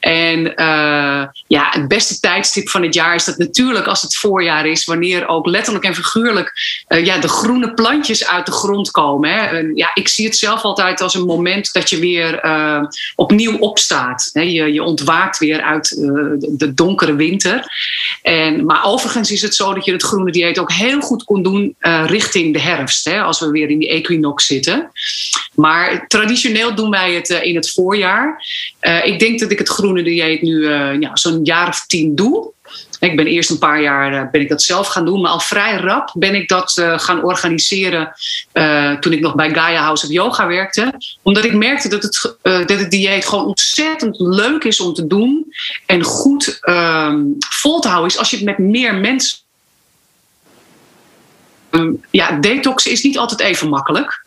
En 0.00 0.38
uh, 0.46 1.26
ja, 1.46 1.68
het 1.70 1.88
beste 1.88 2.20
tijdstip 2.20 2.68
van 2.68 2.82
het 2.82 2.94
jaar 2.94 3.14
is 3.14 3.24
dat 3.24 3.38
natuurlijk 3.38 3.86
als 3.86 4.02
het 4.02 4.16
voorjaar 4.16 4.66
is. 4.66 4.84
Wanneer 4.84 5.28
ook 5.28 5.46
letterlijk 5.46 5.84
en 5.84 5.94
figuurlijk 5.94 6.52
ja, 6.88 7.18
de 7.18 7.28
groene 7.28 7.74
plantjes 7.74 8.26
uit 8.26 8.46
de 8.46 8.52
grond 8.52 8.90
komen. 8.90 9.30
Hè? 9.30 9.46
En, 9.58 9.72
ja, 9.74 9.90
ik 9.94 10.08
zie 10.08 10.26
het 10.26 10.36
zelf 10.36 10.62
altijd 10.62 11.00
als 11.00 11.14
een 11.14 11.26
moment 11.26 11.72
dat 11.72 11.90
je 11.90 11.98
weer 11.98 12.40
opnieuw 13.14 13.58
opstaat. 13.58 14.30
Hè? 14.32 14.40
Je, 14.40 14.72
je 14.72 14.82
ontwaakt 14.82 15.38
weer 15.38 15.62
uit 15.62 15.88
de, 15.88 16.54
de 16.56 16.74
donkere 16.74 17.14
winter. 17.14 17.64
En, 18.22 18.64
maar 18.64 18.84
overigens 18.84 19.30
is 19.30 19.42
het 19.42 19.54
zo 19.54 19.74
dat 19.74 19.84
je 19.84 19.92
het 19.92 20.02
groene 20.02 20.32
dieet 20.32 20.58
ook 20.58 20.72
heel 20.72 21.00
goed 21.00 21.24
kon 21.24 21.42
doen 21.42 21.76
richting 22.06 22.52
de 22.52 22.59
herfst, 22.60 23.04
hè, 23.04 23.20
als 23.22 23.40
we 23.40 23.50
weer 23.50 23.70
in 23.70 23.78
die 23.78 23.88
equinox 23.88 24.46
zitten. 24.46 24.90
Maar 25.54 26.06
traditioneel 26.06 26.74
doen 26.74 26.90
wij 26.90 27.12
het 27.12 27.30
uh, 27.30 27.44
in 27.44 27.54
het 27.54 27.70
voorjaar. 27.70 28.46
Uh, 28.80 29.06
ik 29.06 29.18
denk 29.18 29.40
dat 29.40 29.50
ik 29.50 29.58
het 29.58 29.68
groene 29.68 30.02
dieet 30.02 30.42
nu 30.42 30.52
uh, 30.52 31.00
ja, 31.00 31.16
zo'n 31.16 31.44
jaar 31.44 31.68
of 31.68 31.86
tien 31.86 32.14
doe. 32.14 32.52
Ik 33.00 33.16
ben 33.16 33.26
eerst 33.26 33.50
een 33.50 33.58
paar 33.58 33.82
jaar 33.82 34.30
ben 34.30 34.40
ik 34.40 34.48
dat 34.48 34.62
zelf 34.62 34.86
gaan 34.86 35.04
doen, 35.04 35.20
maar 35.20 35.30
al 35.30 35.40
vrij 35.40 35.76
rap 35.76 36.12
ben 36.14 36.34
ik 36.34 36.48
dat 36.48 36.82
gaan 36.96 37.24
organiseren 37.24 38.12
toen 39.00 39.12
ik 39.12 39.20
nog 39.20 39.34
bij 39.34 39.54
Gaia 39.54 39.82
House 39.82 40.06
of 40.06 40.12
Yoga 40.12 40.46
werkte. 40.46 40.94
Omdat 41.22 41.44
ik 41.44 41.54
merkte 41.54 41.88
dat 41.88 42.02
het, 42.02 42.36
dat 42.42 42.78
het 42.78 42.90
dieet 42.90 43.26
gewoon 43.26 43.46
ontzettend 43.46 44.18
leuk 44.18 44.64
is 44.64 44.80
om 44.80 44.94
te 44.94 45.06
doen 45.06 45.54
en 45.86 46.02
goed 46.02 46.58
ehm, 46.60 47.22
vol 47.38 47.80
te 47.80 47.88
houden 47.88 48.10
is 48.10 48.18
als 48.18 48.30
je 48.30 48.36
het 48.36 48.44
met 48.44 48.58
meer 48.58 48.94
mensen 48.94 49.38
ja, 52.10 52.32
detox 52.32 52.86
is 52.86 53.02
niet 53.02 53.18
altijd 53.18 53.40
even 53.40 53.68
makkelijk. 53.68 54.24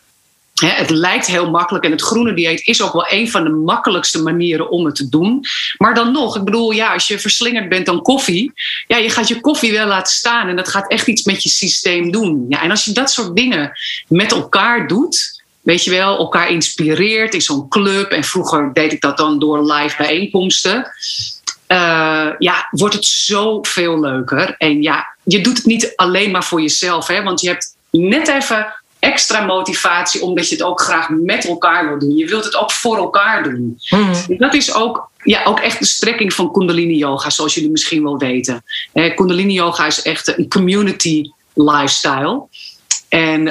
het 0.54 0.90
lijkt 0.90 1.26
heel 1.26 1.50
makkelijk 1.50 1.84
en 1.84 1.90
het 1.90 2.02
groene 2.02 2.34
dieet 2.34 2.66
is 2.66 2.82
ook 2.82 2.92
wel 2.92 3.06
een 3.08 3.30
van 3.30 3.44
de 3.44 3.50
makkelijkste 3.50 4.22
manieren 4.22 4.70
om 4.70 4.84
het 4.84 4.94
te 4.94 5.08
doen. 5.08 5.44
Maar 5.76 5.94
dan 5.94 6.12
nog, 6.12 6.36
ik 6.36 6.44
bedoel, 6.44 6.70
ja, 6.70 6.92
als 6.92 7.08
je 7.08 7.18
verslingerd 7.18 7.68
bent 7.68 7.88
aan 7.88 8.02
koffie, 8.02 8.52
ja, 8.86 8.96
je 8.96 9.10
gaat 9.10 9.28
je 9.28 9.40
koffie 9.40 9.72
wel 9.72 9.86
laten 9.86 10.12
staan 10.12 10.48
en 10.48 10.56
dat 10.56 10.68
gaat 10.68 10.90
echt 10.90 11.06
iets 11.06 11.22
met 11.22 11.42
je 11.42 11.48
systeem 11.48 12.10
doen. 12.10 12.46
Ja, 12.48 12.62
en 12.62 12.70
als 12.70 12.84
je 12.84 12.92
dat 12.92 13.10
soort 13.10 13.36
dingen 13.36 13.72
met 14.08 14.32
elkaar 14.32 14.88
doet, 14.88 15.42
weet 15.64 15.84
je 15.84 15.90
wel, 15.90 16.18
elkaar 16.18 16.50
inspireert 16.50 17.34
in 17.34 17.42
zo'n 17.42 17.68
club. 17.68 18.10
En 18.10 18.24
vroeger 18.24 18.70
deed 18.72 18.92
ik 18.92 19.00
dat 19.00 19.16
dan 19.16 19.38
door 19.38 19.72
live 19.72 19.96
bijeenkomsten. 19.96 20.92
Uh, 21.68 22.30
ja, 22.38 22.68
wordt 22.70 22.94
het 22.94 23.04
zoveel 23.04 24.00
leuker. 24.00 24.54
En 24.58 24.82
ja, 24.82 25.13
je 25.24 25.40
doet 25.40 25.56
het 25.56 25.66
niet 25.66 25.92
alleen 25.96 26.30
maar 26.30 26.44
voor 26.44 26.60
jezelf, 26.60 27.06
hè, 27.06 27.22
want 27.22 27.40
je 27.40 27.48
hebt 27.48 27.76
net 27.90 28.28
even 28.28 28.74
extra 28.98 29.44
motivatie 29.44 30.22
omdat 30.22 30.48
je 30.48 30.54
het 30.54 30.64
ook 30.64 30.80
graag 30.80 31.08
met 31.08 31.44
elkaar 31.44 31.88
wil 31.88 31.98
doen. 31.98 32.16
Je 32.16 32.26
wilt 32.26 32.44
het 32.44 32.56
ook 32.56 32.72
voor 32.72 32.96
elkaar 32.96 33.42
doen. 33.42 33.80
Mm. 33.90 34.12
Dat 34.38 34.54
is 34.54 34.74
ook, 34.74 35.10
ja, 35.22 35.44
ook 35.44 35.60
echt 35.60 35.78
de 35.78 35.84
strekking 35.84 36.32
van 36.32 36.52
Kundalini 36.52 36.96
Yoga, 36.96 37.30
zoals 37.30 37.54
jullie 37.54 37.70
misschien 37.70 38.02
wel 38.02 38.18
weten. 38.18 38.64
Kundalini 39.14 39.52
Yoga 39.52 39.86
is 39.86 40.02
echt 40.02 40.38
een 40.38 40.48
community 40.48 41.30
lifestyle. 41.54 42.42
En 43.08 43.44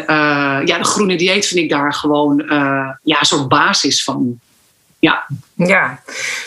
ja, 0.65 0.77
de 0.77 0.83
groene 0.83 1.15
dieet 1.15 1.45
vind 1.45 1.59
ik 1.59 1.69
daar 1.69 1.93
gewoon 1.93 2.43
ja, 3.03 3.19
een 3.19 3.25
soort 3.25 3.47
basis 3.47 4.03
van. 4.03 4.39
Ja. 4.99 5.25
ja, 5.55 6.01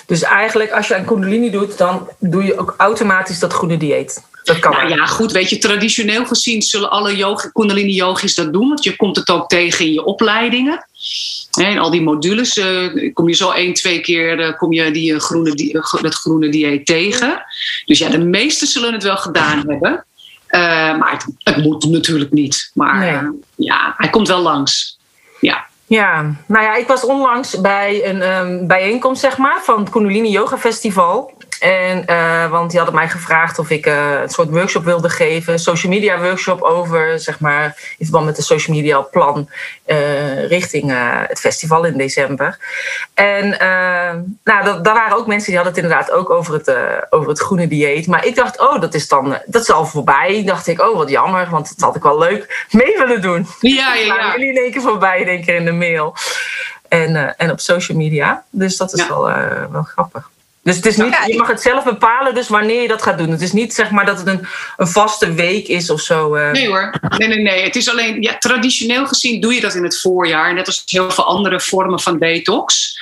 dus 0.06 0.22
eigenlijk 0.22 0.70
als 0.70 0.88
je 0.88 0.94
een 0.94 1.04
kundalini 1.04 1.50
doet, 1.50 1.78
dan 1.78 2.08
doe 2.18 2.44
je 2.44 2.58
ook 2.58 2.74
automatisch 2.76 3.38
dat 3.38 3.52
groene 3.52 3.76
dieet. 3.76 4.22
Dat 4.46 4.58
kan 4.58 4.72
nou, 4.72 4.88
ja, 4.88 5.06
goed, 5.06 5.32
weet 5.32 5.50
je, 5.50 5.58
traditioneel 5.58 6.26
gezien 6.26 6.62
zullen 6.62 6.90
alle 6.90 7.16
yoga, 7.16 7.48
kundalini 7.52 7.94
yogis 7.94 8.34
dat 8.34 8.52
doen, 8.52 8.68
want 8.68 8.84
je 8.84 8.96
komt 8.96 9.16
het 9.16 9.30
ook 9.30 9.48
tegen 9.48 9.84
in 9.84 9.92
je 9.92 10.04
opleidingen. 10.04 10.86
En 11.58 11.78
al 11.78 11.90
die 11.90 12.02
modules, 12.02 12.56
uh, 12.56 13.12
kom 13.12 13.28
je 13.28 13.34
zo 13.34 13.50
één, 13.50 13.74
twee 13.74 14.00
keer 14.00 14.38
uh, 14.38 14.56
kom 14.56 14.72
je 14.72 14.90
die, 14.90 15.12
uh, 15.12 15.20
groene, 15.20 15.54
die, 15.54 15.72
dat 16.00 16.14
groene 16.14 16.48
dieet 16.48 16.86
tegen. 16.86 17.44
Dus 17.84 17.98
ja, 17.98 18.08
de 18.08 18.18
meesten 18.18 18.66
zullen 18.66 18.92
het 18.92 19.02
wel 19.02 19.16
gedaan 19.16 19.64
hebben. 19.68 20.04
maar 20.98 21.10
het, 21.12 21.26
het, 21.38 21.64
moet 21.64 21.84
natuurlijk 21.84 22.32
niet. 22.32 22.70
Maar 22.74 23.30
ja, 23.56 23.94
hij 23.96 24.10
komt 24.10 24.28
wel 24.28 24.40
langs. 24.40 24.98
Ja. 25.40 25.66
Ja, 25.86 26.34
nou 26.46 26.64
ja, 26.64 26.74
ik 26.74 26.86
was 26.86 27.04
onlangs 27.04 27.60
bij 27.60 28.08
een 28.08 28.22
um, 28.22 28.66
bijeenkomst 28.66 29.20
zeg 29.20 29.36
maar, 29.36 29.60
van 29.62 29.80
het 29.80 29.90
Kundalini 29.90 30.30
Yoga 30.30 30.58
Festival. 30.58 31.35
En, 31.60 32.04
uh, 32.10 32.50
want 32.50 32.70
die 32.70 32.78
hadden 32.78 32.98
mij 32.98 33.08
gevraagd 33.08 33.58
of 33.58 33.70
ik 33.70 33.86
uh, 33.86 34.20
een 34.20 34.28
soort 34.28 34.50
workshop 34.50 34.84
wilde 34.84 35.08
geven. 35.08 35.58
Social 35.58 35.92
media 35.92 36.20
workshop 36.20 36.62
over, 36.62 37.20
zeg 37.20 37.40
maar, 37.40 37.64
in 37.98 38.04
verband 38.04 38.24
met 38.24 38.36
de 38.36 38.42
social 38.42 38.76
media 38.76 39.00
plan 39.00 39.48
uh, 39.86 40.48
richting 40.48 40.92
het 41.28 41.40
festival 41.40 41.84
in 41.84 41.96
december. 41.96 42.58
En 43.14 43.48
nou, 44.44 44.64
dat, 44.64 44.84
daar 44.84 44.94
waren 44.94 45.16
ook 45.16 45.26
mensen 45.26 45.46
die 45.46 45.56
hadden 45.56 45.74
het 45.74 45.82
inderdaad 45.82 46.10
ook 46.10 46.30
over 46.30 46.54
het, 46.54 46.76
over 47.10 47.28
het 47.28 47.38
groene 47.38 47.68
dieet. 47.68 48.06
Maar 48.06 48.26
ik 48.26 48.34
dacht, 48.34 48.60
oh, 48.60 48.80
dat 48.80 48.94
is 48.94 49.08
dan, 49.08 49.38
dat 49.46 49.62
is 49.62 49.70
al 49.70 49.86
voorbij. 49.86 50.42
Dacht 50.46 50.66
ik, 50.66 50.80
oh, 50.80 50.96
wat 50.96 51.10
jammer, 51.10 51.50
want 51.50 51.68
dat 51.68 51.80
had 51.80 51.96
ik 51.96 52.02
wel 52.02 52.18
leuk 52.18 52.66
mee 52.70 52.98
willen 52.98 53.20
doen. 53.20 53.46
Ja, 53.60 53.94
ja, 53.94 54.14
ja. 54.14 54.32
jullie 54.32 54.48
in 54.48 54.56
één 54.56 54.72
keer 54.72 54.82
voorbij, 54.82 55.24
denk 55.24 55.46
ik, 55.46 55.54
in 55.54 55.64
de 55.64 55.72
mail. 55.72 56.14
En, 56.88 57.36
en 57.36 57.50
op 57.50 57.60
social 57.60 57.98
media. 57.98 58.44
Dus 58.50 58.76
dat 58.76 58.92
is 58.92 59.00
ja. 59.00 59.08
wel, 59.08 59.22
wel 59.70 59.82
grappig. 59.82 60.30
Dus 60.66 60.76
het 60.76 60.86
is 60.86 60.96
niet, 60.96 61.16
je 61.26 61.36
mag 61.36 61.48
het 61.48 61.60
zelf 61.60 61.84
bepalen 61.84 62.34
dus 62.34 62.48
wanneer 62.48 62.82
je 62.82 62.88
dat 62.88 63.02
gaat 63.02 63.18
doen. 63.18 63.30
Het 63.30 63.40
is 63.40 63.52
niet 63.52 63.74
zeg 63.74 63.90
maar 63.90 64.06
dat 64.06 64.18
het 64.18 64.26
een, 64.26 64.46
een 64.76 64.86
vaste 64.86 65.32
week 65.32 65.68
is 65.68 65.90
of 65.90 66.00
zo. 66.00 66.36
Uh. 66.36 66.50
Nee 66.50 66.68
hoor, 66.68 66.94
nee, 67.18 67.28
nee, 67.28 67.38
nee. 67.38 67.62
Het 67.62 67.76
is 67.76 67.90
alleen, 67.90 68.22
ja, 68.22 68.38
traditioneel 68.38 69.06
gezien 69.06 69.40
doe 69.40 69.54
je 69.54 69.60
dat 69.60 69.74
in 69.74 69.82
het 69.82 70.00
voorjaar. 70.00 70.54
Net 70.54 70.66
als 70.66 70.82
heel 70.86 71.10
veel 71.10 71.24
andere 71.24 71.60
vormen 71.60 72.00
van 72.00 72.18
detox. 72.18 72.98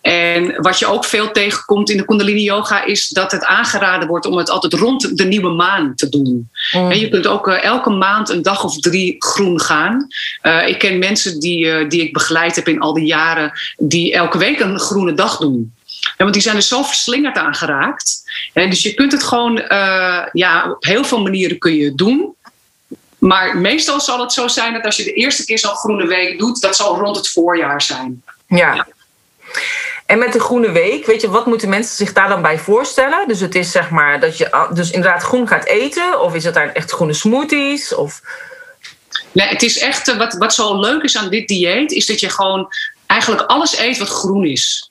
En 0.00 0.62
wat 0.62 0.78
je 0.78 0.86
ook 0.86 1.04
veel 1.04 1.30
tegenkomt 1.30 1.90
in 1.90 1.96
de 1.96 2.04
Kundalini 2.04 2.42
Yoga 2.42 2.84
is 2.84 3.08
dat 3.08 3.32
het 3.32 3.44
aangeraden 3.44 4.08
wordt 4.08 4.26
om 4.26 4.36
het 4.36 4.50
altijd 4.50 4.72
rond 4.72 5.16
de 5.16 5.24
nieuwe 5.24 5.50
maan 5.50 5.94
te 5.94 6.08
doen. 6.08 6.50
Mm. 6.72 6.90
En 6.90 6.98
je 6.98 7.08
kunt 7.08 7.26
ook 7.26 7.48
uh, 7.48 7.64
elke 7.64 7.90
maand 7.90 8.28
een 8.28 8.42
dag 8.42 8.64
of 8.64 8.78
drie 8.78 9.16
groen 9.18 9.60
gaan. 9.60 10.06
Uh, 10.42 10.68
ik 10.68 10.78
ken 10.78 10.98
mensen 10.98 11.40
die, 11.40 11.86
die 11.86 12.02
ik 12.02 12.12
begeleid 12.12 12.56
heb 12.56 12.68
in 12.68 12.80
al 12.80 12.92
die 12.92 13.06
jaren, 13.06 13.52
die 13.76 14.12
elke 14.12 14.38
week 14.38 14.60
een 14.60 14.78
groene 14.78 15.14
dag 15.14 15.36
doen. 15.38 15.72
Ja, 16.16 16.24
want 16.24 16.32
die 16.32 16.42
zijn 16.42 16.56
er 16.56 16.62
zo 16.62 16.82
verslingerd 16.82 17.36
aan 17.36 17.54
geraakt. 17.54 18.22
Dus 18.52 18.82
je 18.82 18.94
kunt 18.94 19.12
het 19.12 19.22
gewoon, 19.22 19.58
uh, 19.58 20.26
ja, 20.32 20.70
op 20.70 20.84
heel 20.84 21.04
veel 21.04 21.22
manieren 21.22 21.58
kun 21.58 21.74
je 21.74 21.84
het 21.84 21.98
doen. 21.98 22.36
Maar 23.18 23.56
meestal 23.56 24.00
zal 24.00 24.20
het 24.20 24.32
zo 24.32 24.48
zijn 24.48 24.72
dat 24.72 24.84
als 24.84 24.96
je 24.96 25.04
de 25.04 25.12
eerste 25.12 25.44
keer 25.44 25.58
zo'n 25.58 25.76
groene 25.76 26.06
week 26.06 26.38
doet, 26.38 26.60
dat 26.60 26.76
zal 26.76 26.98
rond 26.98 27.16
het 27.16 27.28
voorjaar 27.28 27.82
zijn. 27.82 28.22
Ja. 28.46 28.74
ja. 28.74 28.86
En 30.06 30.18
met 30.18 30.32
de 30.32 30.40
groene 30.40 30.70
week, 30.70 31.06
weet 31.06 31.20
je, 31.20 31.30
wat 31.30 31.46
moeten 31.46 31.68
mensen 31.68 31.96
zich 31.96 32.12
daar 32.12 32.28
dan 32.28 32.42
bij 32.42 32.58
voorstellen? 32.58 33.28
Dus 33.28 33.40
het 33.40 33.54
is 33.54 33.70
zeg 33.70 33.90
maar 33.90 34.20
dat 34.20 34.38
je 34.38 34.68
dus 34.72 34.90
inderdaad 34.90 35.22
groen 35.22 35.48
gaat 35.48 35.64
eten, 35.64 36.20
of 36.20 36.34
is 36.34 36.44
het 36.44 36.54
daar 36.54 36.72
echt 36.72 36.90
groene 36.90 37.12
smoothies? 37.12 37.94
Of... 37.94 38.20
Nee, 39.32 39.48
het 39.48 39.62
is 39.62 39.78
echt, 39.78 40.16
wat, 40.16 40.34
wat 40.34 40.54
zo 40.54 40.80
leuk 40.80 41.02
is 41.02 41.16
aan 41.16 41.30
dit 41.30 41.48
dieet, 41.48 41.92
is 41.92 42.06
dat 42.06 42.20
je 42.20 42.28
gewoon 42.28 42.68
eigenlijk 43.06 43.42
alles 43.42 43.78
eet 43.78 43.98
wat 43.98 44.08
groen 44.08 44.44
is 44.44 44.90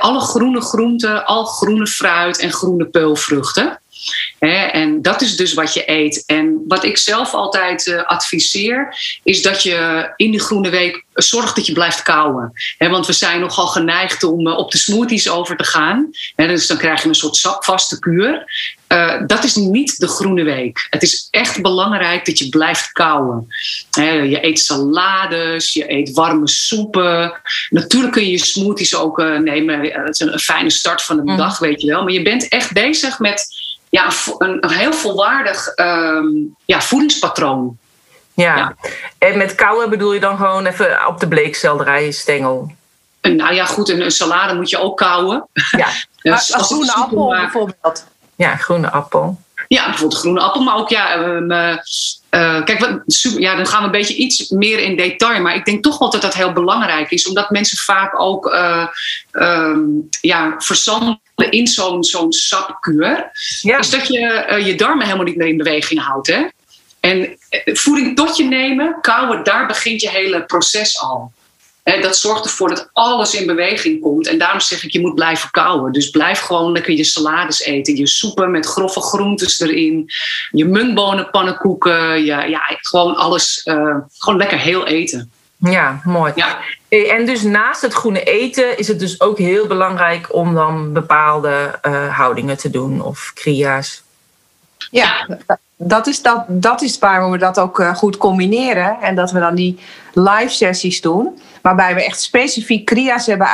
alle 0.00 0.20
groene 0.20 0.60
groenten, 0.60 1.24
al 1.26 1.44
groene 1.44 1.86
fruit 1.86 2.38
en 2.38 2.52
groene 2.52 2.86
peulvruchten. 2.86 3.80
En 4.38 5.02
dat 5.02 5.20
is 5.20 5.36
dus 5.36 5.54
wat 5.54 5.74
je 5.74 5.90
eet. 5.90 6.22
En 6.26 6.64
wat 6.68 6.84
ik 6.84 6.96
zelf 6.98 7.34
altijd 7.34 7.86
uh, 7.86 8.02
adviseer, 8.02 8.96
is 9.22 9.42
dat 9.42 9.62
je 9.62 10.12
in 10.16 10.30
die 10.30 10.40
groene 10.40 10.68
week 10.68 11.04
zorgt 11.14 11.56
dat 11.56 11.66
je 11.66 11.72
blijft 11.72 12.02
kouwen. 12.02 12.52
want 12.78 13.06
we 13.06 13.12
zijn 13.12 13.40
nogal 13.40 13.66
geneigd 13.66 14.22
om 14.22 14.46
uh, 14.46 14.56
op 14.56 14.70
de 14.70 14.78
smoothies 14.78 15.28
over 15.28 15.56
te 15.56 15.64
gaan. 15.64 16.10
dus 16.36 16.66
dan 16.66 16.76
krijg 16.76 17.02
je 17.02 17.08
een 17.08 17.14
soort 17.14 17.36
sapvaste 17.36 17.98
kuur. 17.98 18.44
Uh, 18.88 19.20
dat 19.26 19.44
is 19.44 19.54
niet 19.54 19.98
de 19.98 20.08
groene 20.08 20.42
week. 20.42 20.86
Het 20.90 21.02
is 21.02 21.28
echt 21.30 21.62
belangrijk 21.62 22.26
dat 22.26 22.38
je 22.38 22.48
blijft 22.48 22.92
kouwen. 22.92 23.46
je 23.90 24.38
eet 24.40 24.60
salades, 24.60 25.72
je 25.72 25.92
eet 25.92 26.10
warme 26.10 26.48
soepen. 26.48 27.40
Natuurlijk 27.68 28.12
kun 28.12 28.24
je 28.24 28.30
je 28.30 28.44
smoothies 28.44 28.94
ook 28.94 29.18
nemen. 29.18 29.82
Dat 29.82 30.08
is 30.08 30.20
een, 30.20 30.32
een, 30.32 30.38
fijne 30.38 30.70
start 30.70 31.02
van 31.02 31.16
de 31.16 31.22
mm. 31.22 31.36
dag, 31.36 31.58
weet 31.58 31.80
je 31.80 31.86
wel. 31.86 32.02
Maar 32.02 32.12
je 32.12 32.22
bent 32.22 32.48
echt 32.48 32.72
bezig 32.72 33.18
met 33.18 33.61
ja, 33.92 34.08
een, 34.38 34.56
een 34.60 34.70
heel 34.70 34.92
volwaardig 34.92 35.76
um, 35.76 36.56
ja, 36.64 36.80
voedingspatroon. 36.80 37.78
Ja. 38.34 38.56
ja. 38.56 38.74
en 39.18 39.38
met 39.38 39.54
kouwen 39.54 39.90
bedoel 39.90 40.12
je 40.12 40.20
dan 40.20 40.36
gewoon 40.36 40.66
even 40.66 41.06
op 41.06 41.20
de 41.20 41.28
bleekselderijstengel? 41.28 42.72
Nou 43.20 43.54
ja, 43.54 43.64
goed, 43.64 43.88
een, 43.88 44.10
salade 44.10 44.54
moet 44.54 44.70
je 44.70 44.78
ook 44.78 44.96
kouwen. 44.96 45.48
Ja, 45.70 45.88
dus 46.32 46.54
als 46.54 46.66
groene 46.66 46.92
appel 46.92 47.28
bijvoorbeeld. 47.28 48.06
Ja, 48.36 48.56
groene 48.56 48.90
appel. 48.90 49.40
Ja, 49.68 49.84
bijvoorbeeld 49.84 50.20
groene 50.20 50.40
appel, 50.40 50.62
maar 50.62 50.76
ook 50.76 50.88
ja. 50.88 51.18
Um, 51.18 51.50
uh, 51.50 51.76
kijk, 52.64 52.78
wat, 52.78 53.00
ja, 53.38 53.54
dan 53.54 53.66
gaan 53.66 53.80
we 53.80 53.84
een 53.84 53.90
beetje 53.90 54.16
iets 54.16 54.48
meer 54.48 54.78
in 54.78 54.96
detail. 54.96 55.40
Maar 55.40 55.54
ik 55.54 55.64
denk 55.64 55.82
toch 55.82 55.98
wel 55.98 56.10
dat 56.10 56.22
dat 56.22 56.34
heel 56.34 56.52
belangrijk 56.52 57.10
is, 57.10 57.28
omdat 57.28 57.50
mensen 57.50 57.78
vaak 57.78 58.20
ook 58.20 58.46
uh, 58.46 58.86
um, 59.32 60.08
ja, 60.20 60.54
verzanden 60.58 61.20
in 61.34 61.66
zo'n 61.66 62.04
zo'n 62.04 62.32
sapkuur. 62.32 63.30
Ja. 63.60 63.78
Is 63.78 63.90
dat 63.90 64.06
je 64.06 64.46
uh, 64.50 64.66
je 64.66 64.74
darmen 64.74 65.04
helemaal 65.04 65.26
niet 65.26 65.36
meer 65.36 65.48
in 65.48 65.56
beweging 65.56 66.00
houdt. 66.00 66.26
Hè? 66.26 66.46
En 67.00 67.38
voeding 67.64 68.16
tot 68.16 68.36
je 68.36 68.44
nemen, 68.44 68.98
kouwen, 69.00 69.44
daar 69.44 69.66
begint 69.66 70.00
je 70.00 70.10
hele 70.10 70.44
proces 70.44 71.00
al 71.00 71.32
dat 71.82 72.16
zorgt 72.16 72.44
ervoor 72.44 72.68
dat 72.68 72.90
alles 72.92 73.34
in 73.34 73.46
beweging 73.46 74.00
komt. 74.00 74.28
En 74.28 74.38
daarom 74.38 74.60
zeg 74.60 74.84
ik, 74.84 74.92
je 74.92 75.00
moet 75.00 75.14
blijven 75.14 75.50
kouwen. 75.50 75.92
Dus 75.92 76.10
blijf 76.10 76.38
gewoon 76.38 76.72
lekker 76.72 76.94
je 76.94 77.04
salades 77.04 77.60
eten. 77.60 77.96
Je 77.96 78.06
soepen 78.06 78.50
met 78.50 78.66
grove 78.66 79.00
groentes 79.00 79.60
erin. 79.60 80.10
Je 80.50 80.64
muntbonenpannenkoeken. 80.64 82.24
Ja, 82.24 82.44
ja, 82.44 82.60
gewoon 82.80 83.16
alles. 83.16 83.60
Uh, 83.64 83.96
gewoon 84.18 84.38
lekker 84.38 84.58
heel 84.58 84.86
eten. 84.86 85.32
Ja, 85.58 86.00
mooi. 86.04 86.32
Ja. 86.36 86.58
En 86.92 87.26
dus 87.26 87.42
naast 87.42 87.82
het 87.82 87.92
groene 87.92 88.22
eten 88.22 88.78
is 88.78 88.88
het 88.88 88.98
dus 88.98 89.20
ook 89.20 89.38
heel 89.38 89.66
belangrijk 89.66 90.34
om 90.34 90.54
dan 90.54 90.92
bepaalde 90.92 91.78
uh, 91.82 92.16
houdingen 92.16 92.56
te 92.56 92.70
doen 92.70 93.02
of 93.02 93.30
kria's. 93.34 94.02
Ja, 94.90 95.38
dat 95.76 96.06
is, 96.06 96.22
dat, 96.22 96.44
dat 96.48 96.82
is 96.82 96.98
waarom 96.98 97.30
we 97.30 97.38
dat 97.38 97.58
ook 97.58 97.78
uh, 97.78 97.94
goed 97.94 98.16
combineren. 98.16 99.00
En 99.00 99.14
dat 99.14 99.30
we 99.30 99.38
dan 99.38 99.54
die 99.54 99.78
live 100.12 100.48
sessies 100.48 101.00
doen. 101.00 101.40
Waarbij 101.62 101.94
we 101.94 102.04
echt 102.04 102.20
specifiek 102.20 102.84
kriya's 102.84 103.26
hebben 103.26 103.48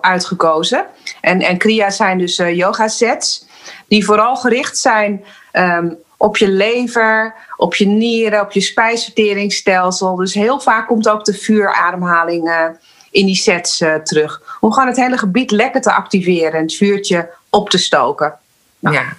uitgekozen. 0.00 0.86
En, 1.20 1.40
en 1.40 1.58
kriya's 1.58 1.96
zijn 1.96 2.18
dus 2.18 2.38
uh, 2.38 2.56
yoga 2.56 2.88
sets. 2.88 3.46
Die 3.88 4.04
vooral 4.04 4.36
gericht 4.36 4.78
zijn 4.78 5.24
um, 5.52 5.98
op 6.20 6.36
je 6.36 6.48
lever, 6.48 7.34
op 7.56 7.74
je 7.74 7.86
nieren, 7.86 8.40
op 8.40 8.52
je 8.52 8.60
spijsverteringsstelsel. 8.60 10.16
Dus 10.16 10.34
heel 10.34 10.60
vaak 10.60 10.86
komt 10.86 11.08
ook 11.08 11.24
de 11.24 11.34
vuurademhaling 11.34 12.48
uh, 12.48 12.64
in 13.10 13.26
die 13.26 13.34
sets 13.34 13.80
uh, 13.80 13.94
terug. 13.94 14.58
Om 14.60 14.72
gewoon 14.72 14.88
het 14.88 14.96
hele 14.96 15.18
gebied 15.18 15.50
lekker 15.50 15.80
te 15.80 15.92
activeren 15.92 16.52
en 16.52 16.62
het 16.62 16.74
vuurtje 16.74 17.30
op 17.50 17.70
te 17.70 17.78
stoken. 17.78 18.34
Nou. 18.78 18.96
Ja. 18.96 19.16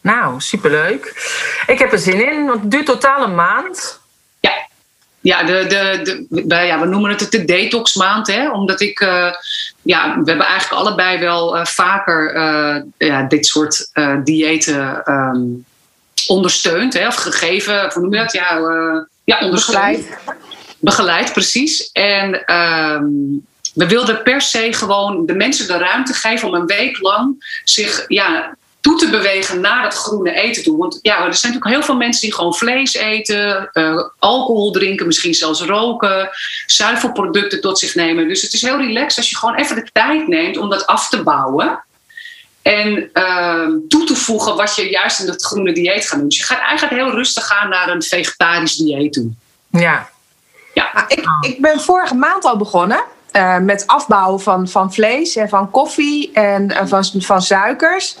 Nou, 0.00 0.40
superleuk. 0.40 1.04
Ik 1.66 1.78
heb 1.78 1.92
er 1.92 1.98
zin 1.98 2.30
in, 2.30 2.46
want 2.46 2.60
het 2.60 2.70
duurt 2.70 2.86
totaal 2.86 3.24
een 3.24 3.34
maand. 3.34 4.00
Ja, 5.22 5.42
de, 5.42 5.66
de, 5.68 6.24
de, 6.28 6.54
ja, 6.54 6.80
we 6.80 6.86
noemen 6.86 7.10
het 7.10 7.30
de 7.30 7.44
detoxmaand, 7.44 8.26
hè, 8.26 8.50
omdat 8.50 8.80
ik, 8.80 9.00
uh, 9.00 9.32
ja, 9.82 10.18
we 10.22 10.30
hebben 10.30 10.46
eigenlijk 10.46 10.82
allebei 10.82 11.18
wel 11.18 11.56
uh, 11.56 11.64
vaker 11.64 12.34
uh, 12.36 12.82
ja, 13.08 13.22
dit 13.22 13.46
soort 13.46 13.90
diëten 14.24 15.12
um, 15.12 15.64
ondersteund, 16.26 16.92
hè, 16.92 17.06
of 17.06 17.14
gegeven, 17.14 17.90
hoe 17.92 18.02
noem 18.02 18.14
je 18.14 18.20
dat? 18.20 18.32
Ja, 18.32 18.58
ja 19.24 19.38
ondersteund. 19.40 19.96
Begeleid. 19.96 20.38
Begeleid, 20.78 21.32
precies. 21.32 21.92
En 21.92 22.54
um, 22.54 23.46
we 23.74 23.86
wilden 23.86 24.22
per 24.22 24.40
se 24.40 24.72
gewoon 24.72 25.26
de 25.26 25.34
mensen 25.34 25.66
de 25.66 25.78
ruimte 25.78 26.12
geven 26.12 26.48
om 26.48 26.54
een 26.54 26.66
week 26.66 27.00
lang 27.00 27.60
zich 27.64 28.04
ja, 28.08 28.56
toe 28.80 28.98
te 28.98 29.10
bewegen 29.10 29.60
naar 29.60 29.84
het 29.84 29.94
groene 29.94 30.32
eten 30.32 30.62
toe. 30.62 30.78
Want 30.78 30.98
ja, 31.02 31.26
er 31.26 31.34
zijn 31.34 31.52
natuurlijk 31.52 31.66
heel 31.66 31.82
veel 31.82 31.96
mensen 31.96 32.22
die 32.22 32.34
gewoon 32.34 32.54
vlees 32.54 32.94
eten, 32.94 33.70
uh, 33.72 34.04
alcohol 34.18 34.70
drinken, 34.70 35.06
misschien 35.06 35.34
zelfs 35.34 35.62
roken, 35.62 36.30
zuivelproducten 36.66 37.60
tot 37.60 37.78
zich 37.78 37.94
nemen. 37.94 38.28
Dus 38.28 38.42
het 38.42 38.52
is 38.52 38.62
heel 38.62 38.78
relaxed 38.78 39.18
als 39.18 39.30
je 39.30 39.36
gewoon 39.36 39.54
even 39.54 39.76
de 39.76 39.88
tijd 39.92 40.28
neemt 40.28 40.56
om 40.56 40.70
dat 40.70 40.86
af 40.86 41.08
te 41.08 41.22
bouwen. 41.22 41.84
En 42.62 43.10
uh, 43.14 43.68
toe 43.88 44.04
te 44.04 44.16
voegen 44.16 44.56
wat 44.56 44.76
je 44.76 44.90
juist 44.90 45.20
in 45.20 45.26
het 45.26 45.44
groene 45.44 45.72
dieet 45.72 46.06
gaat 46.06 46.18
doen. 46.18 46.28
Dus 46.28 46.38
je 46.38 46.44
gaat 46.44 46.60
eigenlijk 46.60 47.02
heel 47.02 47.10
rustig 47.10 47.46
gaan 47.46 47.68
naar 47.68 47.88
een 47.88 48.02
vegetarisch 48.02 48.76
dieet 48.76 49.12
toe. 49.12 49.30
Ja. 49.70 50.08
ja. 50.74 50.90
Nou, 50.92 51.06
ik, 51.08 51.26
ik 51.40 51.60
ben 51.60 51.80
vorige 51.80 52.14
maand 52.14 52.44
al 52.44 52.56
begonnen. 52.56 53.04
Uh, 53.32 53.58
met 53.58 53.86
afbouwen 53.86 54.40
van, 54.40 54.68
van 54.68 54.92
vlees 54.92 55.36
en 55.36 55.48
van 55.48 55.70
koffie 55.70 56.32
en 56.32 56.70
uh, 56.70 56.80
van, 56.84 57.04
van 57.18 57.42
suikers. 57.42 58.16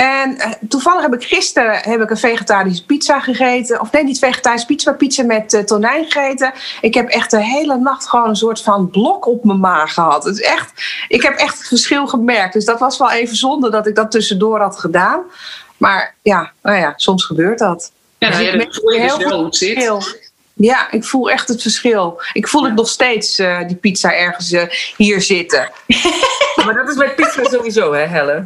En 0.00 0.36
uh, 0.36 0.46
toevallig 0.68 1.02
heb 1.02 1.14
ik 1.14 1.24
gisteren 1.24 1.78
heb 1.78 2.00
ik 2.00 2.10
een 2.10 2.16
vegetarische 2.16 2.84
pizza 2.84 3.20
gegeten. 3.20 3.80
Of 3.80 3.92
nee, 3.92 4.04
niet 4.04 4.18
vegetarische 4.18 4.66
pizza, 4.66 4.90
maar 4.90 4.98
pizza 4.98 5.22
met 5.22 5.62
tonijn 5.66 6.04
gegeten. 6.04 6.52
Ik 6.80 6.94
heb 6.94 7.08
echt 7.08 7.30
de 7.30 7.44
hele 7.44 7.76
nacht 7.76 8.08
gewoon 8.08 8.28
een 8.28 8.36
soort 8.36 8.62
van 8.62 8.90
blok 8.90 9.26
op 9.26 9.44
mijn 9.44 9.60
maag 9.60 9.94
gehad. 9.94 10.24
Het 10.24 10.38
is 10.38 10.42
echt, 10.42 10.72
ik 11.08 11.22
heb 11.22 11.36
echt 11.36 11.58
het 11.58 11.66
verschil 11.66 12.06
gemerkt. 12.06 12.52
Dus 12.52 12.64
dat 12.64 12.78
was 12.78 12.98
wel 12.98 13.10
even 13.10 13.36
zonde 13.36 13.70
dat 13.70 13.86
ik 13.86 13.94
dat 13.94 14.10
tussendoor 14.10 14.60
had 14.60 14.78
gedaan. 14.78 15.22
Maar 15.76 16.14
ja, 16.22 16.52
nou 16.62 16.78
ja, 16.78 16.92
soms 16.96 17.24
gebeurt 17.24 17.58
dat. 17.58 17.92
Ja, 18.18 18.28
dus 18.28 18.38
ja, 18.38 18.52
ik 18.52 18.80
heel 18.82 19.18
veel. 19.18 20.02
Ja, 20.54 20.90
ik 20.90 21.04
voel 21.04 21.30
echt 21.30 21.48
het 21.48 21.62
verschil. 21.62 22.22
Ik 22.32 22.48
voel 22.48 22.64
het 22.64 22.74
nog 22.74 22.88
steeds, 22.88 23.38
uh, 23.38 23.66
die 23.66 23.76
pizza 23.76 24.14
ergens 24.14 24.52
uh, 24.52 24.62
hier 24.96 25.20
zitten. 25.20 25.70
maar 26.64 26.74
dat 26.74 26.88
is 26.88 26.96
met 26.96 27.14
pizza 27.14 27.44
sowieso, 27.56 27.92
hè, 27.92 28.04
Helle? 28.06 28.44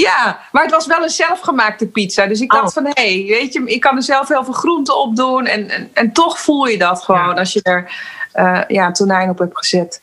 Ja, 0.00 0.40
maar 0.52 0.62
het 0.62 0.72
was 0.72 0.86
wel 0.86 1.02
een 1.02 1.08
zelfgemaakte 1.08 1.86
pizza. 1.86 2.26
Dus 2.26 2.40
ik 2.40 2.50
dacht 2.50 2.66
oh. 2.66 2.72
van, 2.72 2.84
hé, 2.84 2.90
hey, 2.94 3.38
weet 3.38 3.52
je, 3.52 3.62
ik 3.64 3.80
kan 3.80 3.96
er 3.96 4.02
zelf 4.02 4.28
heel 4.28 4.44
veel 4.44 4.52
groenten 4.52 4.98
op 4.98 5.16
doen. 5.16 5.46
En, 5.46 5.70
en, 5.70 5.90
en 5.92 6.12
toch 6.12 6.40
voel 6.40 6.66
je 6.66 6.78
dat 6.78 7.02
gewoon 7.02 7.28
ja. 7.28 7.32
als 7.32 7.52
je 7.52 7.62
er 7.62 7.90
uh, 8.34 8.60
ja, 8.68 8.92
tonijn 8.92 9.30
op 9.30 9.38
hebt 9.38 9.58
gezet. 9.58 10.00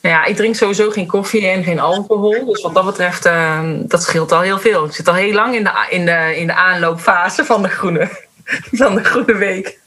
Nou 0.00 0.14
ja, 0.14 0.24
ik 0.24 0.36
drink 0.36 0.54
sowieso 0.54 0.90
geen 0.90 1.06
koffie 1.06 1.46
en 1.46 1.64
geen 1.64 1.80
alcohol. 1.80 2.46
Dus 2.46 2.62
wat 2.62 2.74
dat 2.74 2.84
betreft, 2.84 3.26
uh, 3.26 3.60
dat 3.74 4.02
scheelt 4.02 4.32
al 4.32 4.40
heel 4.40 4.58
veel. 4.58 4.84
Ik 4.84 4.92
zit 4.92 5.08
al 5.08 5.14
heel 5.14 5.32
lang 5.32 5.54
in 5.54 5.64
de, 5.64 5.86
in 5.90 6.04
de, 6.04 6.36
in 6.36 6.46
de 6.46 6.54
aanloopfase 6.54 7.44
van 7.44 7.62
de 7.62 7.68
groene, 7.68 8.08
van 8.80 8.94
de 8.94 9.04
groene 9.04 9.36
week. 9.36 9.78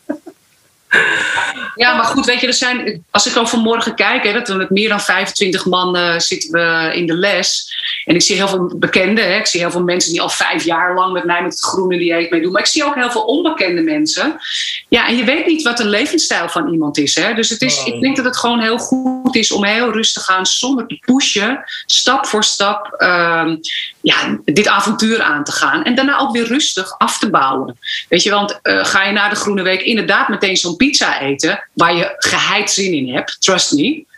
Ja, 1.76 1.96
maar 1.96 2.06
goed, 2.06 2.26
weet 2.26 2.40
je, 2.40 2.48
er 2.48 2.54
zijn, 2.54 3.06
als 3.12 3.28
ik 3.28 3.34
dan 3.34 3.50
vanmorgen 3.50 3.96
kijk, 3.96 4.24
hè, 4.24 4.34
dat 4.34 4.48
we 4.48 4.54
met 4.54 4.70
meer 4.70 4.90
dan 4.90 5.02
25 5.02 5.66
man 5.66 5.98
uh, 5.98 6.20
zitten 6.20 6.52
we 6.52 6.92
in 6.96 7.06
de 7.06 7.14
les. 7.14 7.74
En 8.06 8.16
ik 8.16 8.22
zie 8.22 8.36
heel 8.36 8.48
veel 8.48 8.78
bekenden. 8.78 9.24
Hè, 9.24 9.38
ik 9.38 9.46
zie 9.46 9.60
heel 9.60 9.72
veel 9.72 9.84
mensen 9.84 10.12
die 10.12 10.22
al 10.22 10.30
vijf 10.30 10.64
jaar 10.64 10.96
lang 10.96 11.14
met 11.14 11.24
mij 11.24 11.42
met 11.42 11.52
het 11.52 11.62
groene 11.62 11.98
dieet 11.98 12.30
meedoen. 12.30 12.52
Maar 12.52 12.62
ik 12.62 12.68
zie 12.68 12.86
ook 12.86 12.96
heel 12.96 13.12
veel 13.12 13.22
onbekende 13.22 13.82
mensen. 13.82 14.40
Ja, 14.88 15.08
en 15.08 15.18
je 15.18 15.24
weet 15.24 15.46
niet 15.46 15.64
wat 15.64 15.78
de 15.78 15.86
levensstijl 15.86 16.50
van 16.50 16.72
iemand 16.72 16.98
is. 16.98 17.16
Hè? 17.16 17.34
Dus 17.34 17.50
het 17.50 17.62
is, 17.62 17.84
ik 17.84 18.02
denk 18.02 18.16
dat 18.16 18.26
het 18.26 18.38
gewoon 18.38 18.60
heel 18.60 18.78
goed 18.78 19.36
is 19.36 19.52
om 19.52 19.66
heel 19.66 19.92
rustig 19.92 20.30
aan, 20.30 20.46
zonder 20.46 20.88
te 20.88 21.00
pushen, 21.06 21.64
stap 21.86 22.26
voor 22.26 22.44
stap, 22.44 22.96
uh, 22.98 23.56
ja, 24.02 24.40
dit 24.46 24.68
avontuur 24.68 25.22
aan 25.22 25.44
te 25.44 25.52
gaan. 25.52 25.84
En 25.84 25.96
daarna 25.96 26.20
ook 26.20 26.32
weer 26.32 26.48
rustig 26.48 26.98
af 26.98 27.20
te 27.20 27.30
bouwen. 27.30 27.78
Weet 28.10 28.24
je, 28.24 28.30
want 28.30 28.60
uh, 28.64 28.86
ga 28.86 29.04
je 29.04 29.12
na 29.12 29.30
de 29.30 29.36
Groene 29.36 29.62
Week 29.62 29.82
inderdaad 29.82 30.28
meteen 30.28 30.58
zo'n 30.58 30.76
pizza 30.76 31.20
eten, 31.20 31.68
waar 31.74 31.96
je 31.96 32.16
geheid 32.18 32.72
zin 32.72 32.94
in 32.94 33.14
hebt, 33.14 33.38
trust 33.40 33.72
me. 33.72 34.10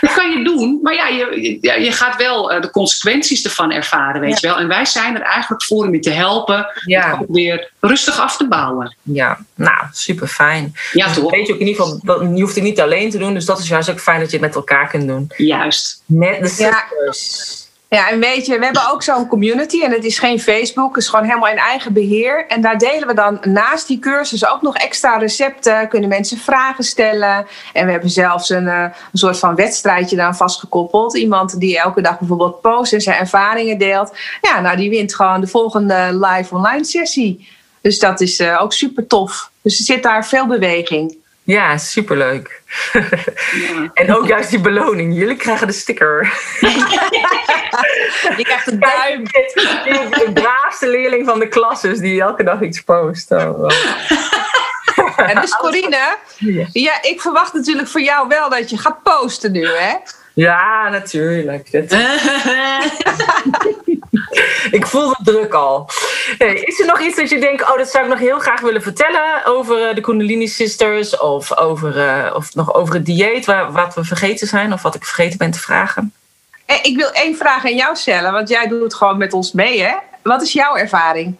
Dat 0.00 0.12
kan 0.12 0.30
je 0.30 0.44
doen, 0.44 0.78
maar 0.82 0.94
ja, 0.94 1.06
je, 1.06 1.58
je 1.60 1.92
gaat 1.92 2.16
wel 2.16 2.54
uh, 2.54 2.60
de 2.60 2.70
consequenties 2.70 3.44
ervan 3.44 3.72
ervaren, 3.72 4.20
weet 4.20 4.30
ja. 4.30 4.36
je 4.40 4.46
wel. 4.46 4.56
En 4.56 4.68
wij 4.68 4.84
zijn 4.84 5.14
er 5.14 5.22
eigenlijk 5.22 5.62
voor 5.62 5.86
om 5.86 5.92
je 5.92 6.00
te 6.00 6.10
helpen 6.10 6.66
ja. 6.84 7.18
om 7.26 7.34
weer 7.34 7.70
rustig 7.80 8.18
af 8.18 8.36
te 8.36 8.48
bouwen. 8.48 8.96
Ja, 9.02 9.38
nou, 9.54 9.86
super 9.92 10.28
fijn. 10.28 10.74
Ja, 10.92 11.06
dus 11.06 11.14
toch? 11.14 11.30
Weet 11.30 11.46
je 11.46 11.52
ook 11.52 11.60
in 11.60 11.66
ieder 11.66 11.84
geval, 11.84 12.22
je 12.22 12.42
hoeft 12.42 12.54
het 12.54 12.64
niet 12.64 12.80
alleen 12.80 13.10
te 13.10 13.18
doen, 13.18 13.34
dus 13.34 13.44
dat 13.44 13.58
is 13.58 13.68
juist 13.68 13.90
ook 13.90 14.00
fijn 14.00 14.20
dat 14.20 14.30
je 14.30 14.36
het 14.36 14.46
met 14.46 14.54
elkaar 14.54 14.88
kunt 14.88 15.08
doen. 15.08 15.32
Juist. 15.36 16.02
Met 16.06 16.40
de 16.40 16.48
sisters. 16.48 17.64
Ja, 17.64 17.69
en 17.90 18.20
weet 18.20 18.46
je, 18.46 18.58
we 18.58 18.64
hebben 18.64 18.90
ook 18.92 19.02
zo'n 19.02 19.26
community 19.26 19.82
en 19.82 19.92
het 19.92 20.04
is 20.04 20.18
geen 20.18 20.40
Facebook, 20.40 20.94
het 20.94 21.02
is 21.02 21.08
gewoon 21.08 21.24
helemaal 21.24 21.50
in 21.50 21.58
eigen 21.58 21.92
beheer. 21.92 22.46
En 22.46 22.60
daar 22.60 22.78
delen 22.78 23.08
we 23.08 23.14
dan 23.14 23.38
naast 23.42 23.86
die 23.86 23.98
cursus 23.98 24.48
ook 24.48 24.62
nog 24.62 24.76
extra 24.76 25.16
recepten, 25.16 25.88
kunnen 25.88 26.08
mensen 26.08 26.38
vragen 26.38 26.84
stellen. 26.84 27.46
En 27.72 27.86
we 27.86 27.92
hebben 27.92 28.10
zelfs 28.10 28.50
een, 28.50 28.64
uh, 28.64 28.82
een 28.82 29.18
soort 29.18 29.38
van 29.38 29.54
wedstrijdje 29.54 30.16
dan 30.16 30.36
vastgekoppeld. 30.36 31.16
Iemand 31.16 31.60
die 31.60 31.78
elke 31.78 32.00
dag 32.00 32.18
bijvoorbeeld 32.18 32.60
post 32.60 32.92
en 32.92 33.00
zijn 33.00 33.18
ervaringen 33.18 33.78
deelt. 33.78 34.16
Ja, 34.40 34.60
nou 34.60 34.76
die 34.76 34.90
wint 34.90 35.14
gewoon 35.14 35.40
de 35.40 35.46
volgende 35.46 36.18
live 36.20 36.54
online 36.54 36.84
sessie. 36.84 37.48
Dus 37.80 37.98
dat 37.98 38.20
is 38.20 38.40
uh, 38.40 38.62
ook 38.62 38.72
super 38.72 39.06
tof. 39.06 39.50
Dus 39.62 39.78
er 39.78 39.84
zit 39.84 40.02
daar 40.02 40.26
veel 40.26 40.46
beweging. 40.46 41.16
Ja, 41.42 41.78
superleuk. 41.78 42.62
Ja. 42.92 43.90
en 43.94 44.14
ook 44.14 44.26
juist 44.26 44.50
die 44.50 44.60
beloning. 44.60 45.14
Jullie 45.14 45.36
krijgen 45.36 45.66
de 45.66 45.72
sticker. 45.72 46.32
Je 48.36 48.44
krijgt 48.44 48.66
een 48.66 48.78
duim. 48.78 49.24
De 50.24 50.30
braafste 50.34 50.88
leerling 50.88 51.26
van 51.26 51.38
de 51.38 51.48
klas 51.48 51.84
is 51.84 51.98
die 51.98 52.20
elke 52.20 52.42
dag 52.42 52.60
iets 52.60 52.80
post. 52.80 53.30
Oh, 53.30 53.62
oh. 53.62 53.70
En 55.30 55.40
dus 55.40 55.56
Corine, 55.56 56.16
ja, 56.72 57.02
ik 57.02 57.20
verwacht 57.20 57.52
natuurlijk 57.52 57.88
voor 57.88 58.00
jou 58.00 58.28
wel 58.28 58.48
dat 58.48 58.70
je 58.70 58.78
gaat 58.78 59.02
posten 59.02 59.52
nu, 59.52 59.66
hè? 59.66 59.94
Ja, 60.34 60.88
natuurlijk. 60.88 61.70
ik 64.78 64.86
voel 64.86 65.08
de 65.08 65.30
druk 65.32 65.54
al. 65.54 65.88
Hey, 66.38 66.54
is 66.54 66.80
er 66.80 66.86
nog 66.86 67.00
iets 67.00 67.16
dat 67.16 67.30
je 67.30 67.40
denkt, 67.40 67.62
oh, 67.62 67.76
dat 67.76 67.90
zou 67.90 68.04
ik 68.04 68.10
nog 68.10 68.18
heel 68.18 68.38
graag 68.38 68.60
willen 68.60 68.82
vertellen 68.82 69.44
over 69.44 69.88
uh, 69.88 69.94
de 69.94 70.00
Kundalini 70.00 70.48
Sisters 70.48 71.18
of, 71.18 71.56
over, 71.56 71.96
uh, 71.96 72.34
of 72.34 72.54
nog 72.54 72.74
over 72.74 72.94
het 72.94 73.06
dieet, 73.06 73.46
waar, 73.46 73.72
wat 73.72 73.94
we 73.94 74.04
vergeten 74.04 74.46
zijn 74.46 74.72
of 74.72 74.82
wat 74.82 74.94
ik 74.94 75.04
vergeten 75.04 75.38
ben 75.38 75.50
te 75.50 75.60
vragen? 75.60 76.12
Hey, 76.66 76.78
ik 76.82 76.96
wil 76.96 77.10
één 77.10 77.36
vraag 77.36 77.64
aan 77.64 77.76
jou 77.76 77.96
stellen, 77.96 78.32
want 78.32 78.48
jij 78.48 78.68
doet 78.68 78.94
gewoon 78.94 79.18
met 79.18 79.32
ons 79.32 79.52
mee, 79.52 79.82
hè? 79.82 79.94
Wat 80.22 80.42
is 80.42 80.52
jouw 80.52 80.76
ervaring? 80.76 81.36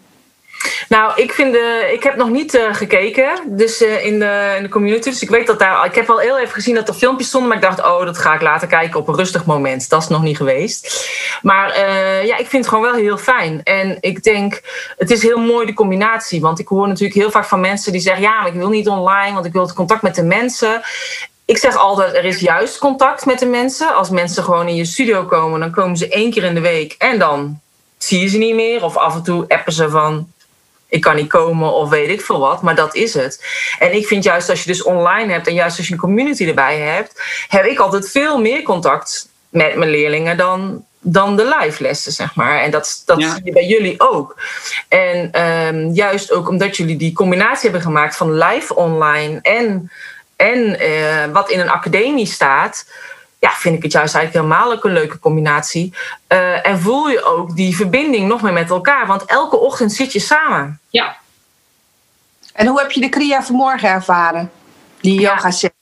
Nou, 0.88 1.12
ik, 1.23 1.33
vind 1.33 1.53
de, 1.53 1.90
ik 1.92 2.03
heb 2.03 2.16
nog 2.16 2.29
niet 2.29 2.55
uh, 2.55 2.75
gekeken 2.75 3.31
dus, 3.46 3.83
uh, 3.83 4.05
in, 4.05 4.18
de, 4.18 4.55
in 4.57 4.62
de 4.62 4.68
community. 4.68 5.11
Dus 5.11 5.23
ik 5.23 5.31
weet 5.31 5.46
dat 5.46 5.59
daar. 5.59 5.85
Ik 5.85 5.94
heb 5.94 6.11
al 6.11 6.18
heel 6.18 6.38
even 6.38 6.55
gezien 6.55 6.75
dat 6.75 6.88
er 6.88 6.94
filmpjes 6.94 7.29
stonden. 7.29 7.49
Maar 7.49 7.59
ik 7.59 7.64
dacht, 7.64 7.83
oh, 7.88 8.05
dat 8.05 8.18
ga 8.18 8.35
ik 8.35 8.40
later 8.40 8.68
kijken 8.68 9.01
op 9.01 9.09
een 9.09 9.16
rustig 9.16 9.44
moment. 9.44 9.88
Dat 9.88 10.03
is 10.03 10.09
nog 10.09 10.23
niet 10.23 10.37
geweest. 10.37 11.09
Maar 11.42 11.79
ja, 12.27 12.37
ik 12.37 12.46
vind 12.46 12.64
het 12.64 12.68
gewoon 12.68 12.92
wel 12.92 13.01
heel 13.01 13.18
fijn. 13.18 13.61
En 13.62 13.96
ik 14.01 14.23
denk, 14.23 14.61
het 14.96 15.11
is 15.11 15.23
heel 15.23 15.38
mooi 15.38 15.66
de 15.66 15.75
combinatie. 15.75 16.40
Want 16.40 16.59
ik 16.59 16.68
hoor 16.68 16.88
natuurlijk 16.88 17.18
heel 17.18 17.31
vaak 17.31 17.44
van 17.44 17.61
mensen 17.61 17.92
die 17.92 18.01
zeggen: 18.01 18.23
ja, 18.23 18.38
maar 18.38 18.49
ik 18.49 18.55
wil 18.55 18.68
niet 18.68 18.88
online, 18.88 19.35
want 19.35 19.46
ik 19.46 19.53
wil 19.53 19.62
het 19.62 19.73
contact 19.73 20.03
met 20.03 20.14
de 20.14 20.23
mensen. 20.23 20.83
Ik 21.44 21.59
zeg 21.59 21.77
altijd, 21.77 22.14
er 22.14 22.25
is 22.25 22.40
juist 22.40 22.79
contact 22.79 23.27
met 23.27 23.38
de 23.38 23.46
mensen. 23.46 23.94
Als 23.94 24.11
mensen 24.11 24.44
gewoon 24.44 24.68
in 24.68 24.77
je 24.77 24.85
studio 24.85 25.25
komen, 25.25 25.61
dan 25.61 25.70
komen 25.70 25.96
ze 25.96 26.09
één 26.09 26.31
keer 26.31 26.44
in 26.44 26.55
de 26.55 26.61
week 26.61 26.94
en 26.99 27.18
dan 27.18 27.61
zie 27.99 28.20
je 28.20 28.29
ze 28.29 28.38
niet 28.38 28.55
meer. 28.55 28.85
Of 28.85 28.96
af 28.96 29.14
en 29.14 29.23
toe 29.23 29.44
appen 29.49 29.73
ze 29.73 29.90
van 29.90 30.33
ik 30.90 31.00
kan 31.00 31.16
niet 31.16 31.29
komen 31.29 31.72
of 31.72 31.88
weet 31.88 32.09
ik 32.09 32.20
veel 32.20 32.38
wat, 32.38 32.62
maar 32.62 32.74
dat 32.74 32.94
is 32.94 33.14
het. 33.14 33.44
En 33.79 33.94
ik 33.94 34.07
vind 34.07 34.24
juist 34.24 34.48
als 34.48 34.62
je 34.62 34.70
dus 34.70 34.83
online 34.83 35.33
hebt 35.33 35.46
en 35.46 35.55
juist 35.55 35.79
als 35.79 35.87
je 35.87 35.92
een 35.92 36.00
community 36.00 36.46
erbij 36.46 36.79
hebt, 36.79 37.22
heb 37.48 37.64
ik 37.64 37.79
altijd 37.79 38.11
veel 38.11 38.40
meer 38.40 38.62
contact 38.62 39.29
met 39.48 39.76
mijn 39.76 39.90
leerlingen 39.90 40.37
dan, 40.37 40.85
dan 41.00 41.37
de 41.37 41.57
live 41.61 41.83
lessen, 41.83 42.12
zeg 42.12 42.35
maar. 42.35 42.61
En 42.61 42.70
dat, 42.70 43.03
dat 43.07 43.20
ja. 43.20 43.35
zie 43.35 43.44
je 43.44 43.53
bij 43.53 43.66
jullie 43.66 44.00
ook. 44.00 44.40
En 44.88 45.46
um, 45.46 45.90
juist 45.92 46.33
ook 46.33 46.48
omdat 46.48 46.76
jullie 46.76 46.96
die 46.96 47.12
combinatie 47.12 47.62
hebben 47.62 47.81
gemaakt 47.81 48.16
van 48.16 48.38
live 48.38 48.74
online 48.74 49.38
en, 49.42 49.90
en 50.37 50.83
uh, 50.83 51.24
wat 51.33 51.50
in 51.50 51.61
een 51.61 51.70
academie 51.70 52.26
staat 52.26 52.87
ja, 53.40 53.50
vind 53.50 53.76
ik 53.76 53.83
het 53.83 53.92
juist 53.92 54.14
eigenlijk 54.14 54.46
helemaal 54.46 54.72
ook 54.72 54.85
een 54.85 54.92
leuke 54.92 55.18
combinatie. 55.18 55.94
Uh, 56.29 56.66
en 56.66 56.81
voel 56.81 57.09
je 57.09 57.24
ook 57.24 57.57
die 57.57 57.76
verbinding 57.76 58.29
nog 58.29 58.42
meer 58.42 58.53
met 58.53 58.70
elkaar. 58.70 59.07
Want 59.07 59.24
elke 59.24 59.57
ochtend 59.57 59.92
zit 59.92 60.12
je 60.12 60.18
samen. 60.18 60.81
Ja. 60.88 61.16
En 62.53 62.66
hoe 62.66 62.81
heb 62.81 62.90
je 62.90 63.00
de 63.00 63.09
Kriya 63.09 63.42
vanmorgen 63.42 63.88
ervaren? 63.88 64.50
Die 65.00 65.20
yoga 65.20 65.46
ja. 65.46 65.50
set? 65.50 65.72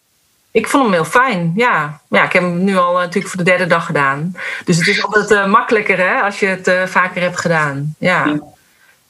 Ik 0.50 0.68
vond 0.68 0.82
hem 0.82 0.92
heel 0.92 1.04
fijn, 1.04 1.52
ja. 1.56 2.00
ja. 2.08 2.24
Ik 2.24 2.32
heb 2.32 2.42
hem 2.42 2.64
nu 2.64 2.76
al 2.76 2.94
uh, 2.94 2.98
natuurlijk 2.98 3.28
voor 3.28 3.44
de 3.44 3.50
derde 3.50 3.66
dag 3.66 3.86
gedaan. 3.86 4.36
Dus 4.64 4.76
het 4.76 4.86
is 4.86 5.04
altijd 5.04 5.30
uh, 5.30 5.46
makkelijker 5.46 5.98
hè, 5.98 6.20
als 6.20 6.40
je 6.40 6.46
het 6.46 6.90
vaker 6.90 7.22
hebt 7.22 7.40
gedaan. 7.40 7.94
ja. 7.98 8.24
ja. 8.26 8.56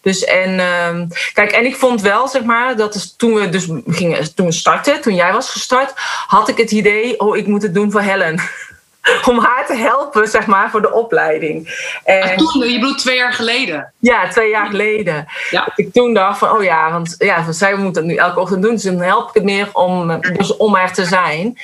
Dus 0.09 0.25
en 0.25 0.51
uh, 0.51 1.17
kijk, 1.33 1.51
en 1.51 1.65
ik 1.65 1.77
vond 1.77 2.01
wel, 2.01 2.29
zeg 2.29 2.43
maar, 2.43 2.77
dat 2.77 2.95
is 2.95 3.15
toen 3.17 3.35
we 3.35 3.49
dus 3.49 3.69
gingen, 3.87 4.35
toen 4.35 4.47
we 4.47 4.53
startten, 4.53 5.01
toen 5.01 5.15
jij 5.15 5.33
was 5.33 5.51
gestart, 5.51 5.93
had 6.27 6.49
ik 6.49 6.57
het 6.57 6.71
idee, 6.71 7.21
oh, 7.21 7.37
ik 7.37 7.47
moet 7.47 7.63
het 7.63 7.75
doen 7.75 7.91
voor 7.91 8.01
Helen. 8.01 8.41
Om 9.31 9.39
haar 9.39 9.67
te 9.67 9.75
helpen, 9.75 10.29
zeg 10.29 10.47
maar, 10.47 10.71
voor 10.71 10.83
de 10.83 10.93
opleiding. 10.93 11.87
En, 12.05 12.23
Ach, 12.23 12.35
toen, 12.35 12.69
je 12.69 12.79
bedoelt 12.79 12.99
twee 12.99 13.17
jaar 13.17 13.33
geleden? 13.33 13.93
Ja, 13.99 14.29
twee 14.29 14.51
jaar 14.51 14.67
geleden. 14.67 15.27
Ja. 15.51 15.65
Dat 15.65 15.79
ik 15.79 15.93
toen 15.93 16.15
dacht 16.15 16.39
van, 16.39 16.51
oh 16.51 16.63
ja, 16.63 16.93
want 16.93 17.15
ja, 17.19 17.53
zij 17.53 17.75
moeten 17.75 18.03
het 18.03 18.11
nu 18.11 18.17
elke 18.17 18.41
ochtend 18.41 18.63
doen. 18.63 18.75
Dus 18.75 18.83
dan 18.83 19.01
help 19.01 19.29
ik 19.29 19.35
het 19.35 19.45
meer 19.45 19.69
om, 19.73 20.21
dus 20.21 20.57
om 20.57 20.77
er 20.77 20.93
te 20.93 21.05
zijn. 21.05 21.59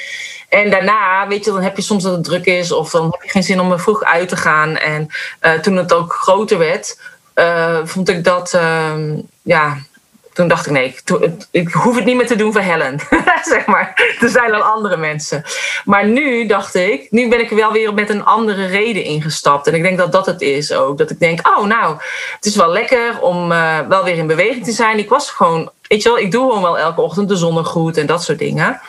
En 0.49 0.71
daarna, 0.71 1.29
weet 1.29 1.45
je, 1.45 1.51
dan 1.51 1.63
heb 1.63 1.77
je 1.77 1.83
soms 1.83 2.03
dat 2.03 2.13
het 2.13 2.25
druk 2.25 2.45
is. 2.45 2.73
Of 2.73 2.91
dan 2.91 3.05
heb 3.05 3.23
je 3.23 3.31
geen 3.31 3.43
zin 3.43 3.61
om 3.61 3.73
er 3.73 3.81
vroeg 3.81 4.03
uit 4.03 4.29
te 4.29 4.37
gaan. 4.37 4.77
En 4.77 5.09
uh, 5.43 5.53
toen 5.53 5.77
het 5.77 5.93
ook 5.93 6.13
groter 6.13 6.59
werd 6.59 6.97
uh, 7.35 7.79
vond 7.85 8.09
ik 8.09 8.25
dat, 8.25 8.53
uh, 8.55 8.93
ja, 9.43 9.77
toen 10.33 10.49
dacht 10.49 10.67
ik 10.67 10.73
nee, 10.73 10.95
ik, 11.51 11.73
hoef 11.73 11.95
het 11.97 12.05
niet 12.05 12.17
meer 12.17 12.27
te 12.27 12.37
doen 12.37 12.53
voor 12.53 12.61
Helen. 12.61 13.01
zeg 13.43 13.67
maar. 13.67 14.17
Er 14.21 14.29
zijn 14.29 14.55
al 14.55 14.63
andere 14.63 14.97
mensen. 14.97 15.43
Maar 15.85 16.07
nu 16.07 16.47
dacht 16.47 16.75
ik, 16.75 17.11
nu 17.11 17.29
ben 17.29 17.41
ik 17.41 17.51
wel 17.51 17.73
weer 17.73 17.95
met 17.95 18.11
een 18.11 18.25
andere 18.25 18.67
reden 18.67 19.05
ingestapt. 19.05 19.67
En 19.67 19.75
ik 19.75 19.83
denk 19.83 19.99
dat 19.99 20.13
dat 20.13 20.27
het 20.27 20.41
is 20.41 20.73
ook. 20.73 20.99
Dat 20.99 21.11
ik 21.11 21.19
denk, 21.19 21.49
oh 21.49 21.65
nou, 21.65 21.97
het 22.35 22.45
is 22.45 22.57
wel 22.57 22.69
lekker 22.69 23.21
om 23.21 23.53
uh, 23.53 23.79
wel 23.89 24.05
weer 24.05 24.17
in 24.17 24.27
beweging 24.27 24.65
te 24.65 24.73
zijn. 24.73 24.99
Ik 24.99 25.09
was 25.09 25.31
gewoon 25.31 25.71
weet 25.89 26.03
je 26.03 26.09
wel, 26.09 26.19
ik 26.19 26.31
doe 26.31 26.49
gewoon 26.49 26.63
wel 26.63 26.79
elke 26.79 27.01
ochtend 27.01 27.29
de 27.29 27.37
zonnegroet 27.37 27.97
en 27.97 28.07
dat 28.07 28.25
soort 28.25 28.39
dingen. 28.39 28.81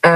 Uh, 0.00 0.10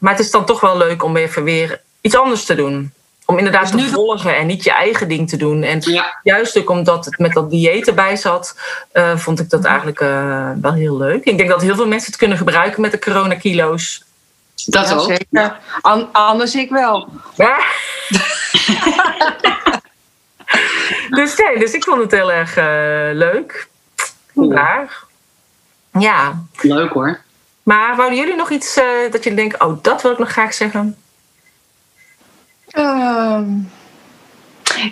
maar 0.00 0.12
het 0.12 0.18
is 0.18 0.30
dan 0.30 0.44
toch 0.44 0.60
wel 0.60 0.76
leuk 0.76 1.02
om 1.02 1.16
even 1.16 1.44
weer 1.44 1.80
iets 2.00 2.16
anders 2.16 2.44
te 2.44 2.54
doen. 2.54 2.92
Om 3.26 3.38
inderdaad 3.38 3.70
te 3.70 3.88
volgen 3.88 4.36
en 4.36 4.46
niet 4.46 4.64
je 4.64 4.72
eigen 4.72 5.08
ding 5.08 5.28
te 5.28 5.36
doen. 5.36 5.62
En 5.62 5.78
ja. 5.80 6.18
juist 6.22 6.58
ook 6.58 6.70
omdat 6.70 7.04
het 7.04 7.18
met 7.18 7.32
dat 7.32 7.50
dieet 7.50 7.88
erbij 7.88 8.16
zat, 8.16 8.56
uh, 8.92 9.16
vond 9.16 9.40
ik 9.40 9.50
dat 9.50 9.64
eigenlijk 9.64 10.00
uh, 10.00 10.50
wel 10.60 10.72
heel 10.72 10.96
leuk. 10.96 11.24
Ik 11.24 11.36
denk 11.36 11.48
dat 11.48 11.62
heel 11.62 11.74
veel 11.74 11.86
mensen 11.86 12.10
het 12.10 12.20
kunnen 12.20 12.36
gebruiken 12.36 12.80
met 12.80 12.90
de 12.90 12.98
coronakilo's. 12.98 14.04
Dat 14.66 14.88
Ja, 14.88 14.94
ook. 14.94 15.08
zeker. 15.08 15.56
An- 15.80 16.08
anders 16.12 16.54
ik 16.54 16.70
wel. 16.70 17.08
Ja. 17.36 17.58
dus 21.18 21.36
nee, 21.36 21.58
dus 21.58 21.72
ik 21.72 21.84
vond 21.84 22.00
het 22.02 22.10
heel 22.10 22.32
erg 22.32 22.56
uh, 22.56 22.64
leuk. 23.18 23.68
Klaar. 24.34 25.04
Ja. 25.98 26.42
Leuk 26.60 26.92
hoor. 26.92 27.20
Maar 27.62 27.96
wouden 27.96 28.18
jullie 28.18 28.36
nog 28.36 28.50
iets 28.50 28.76
uh, 28.76 28.84
dat 29.10 29.22
jullie 29.24 29.38
denken, 29.38 29.66
oh, 29.66 29.78
dat 29.82 30.02
wil 30.02 30.12
ik 30.12 30.18
nog 30.18 30.30
graag 30.30 30.54
zeggen? 30.54 30.96
Ehm, 32.72 33.44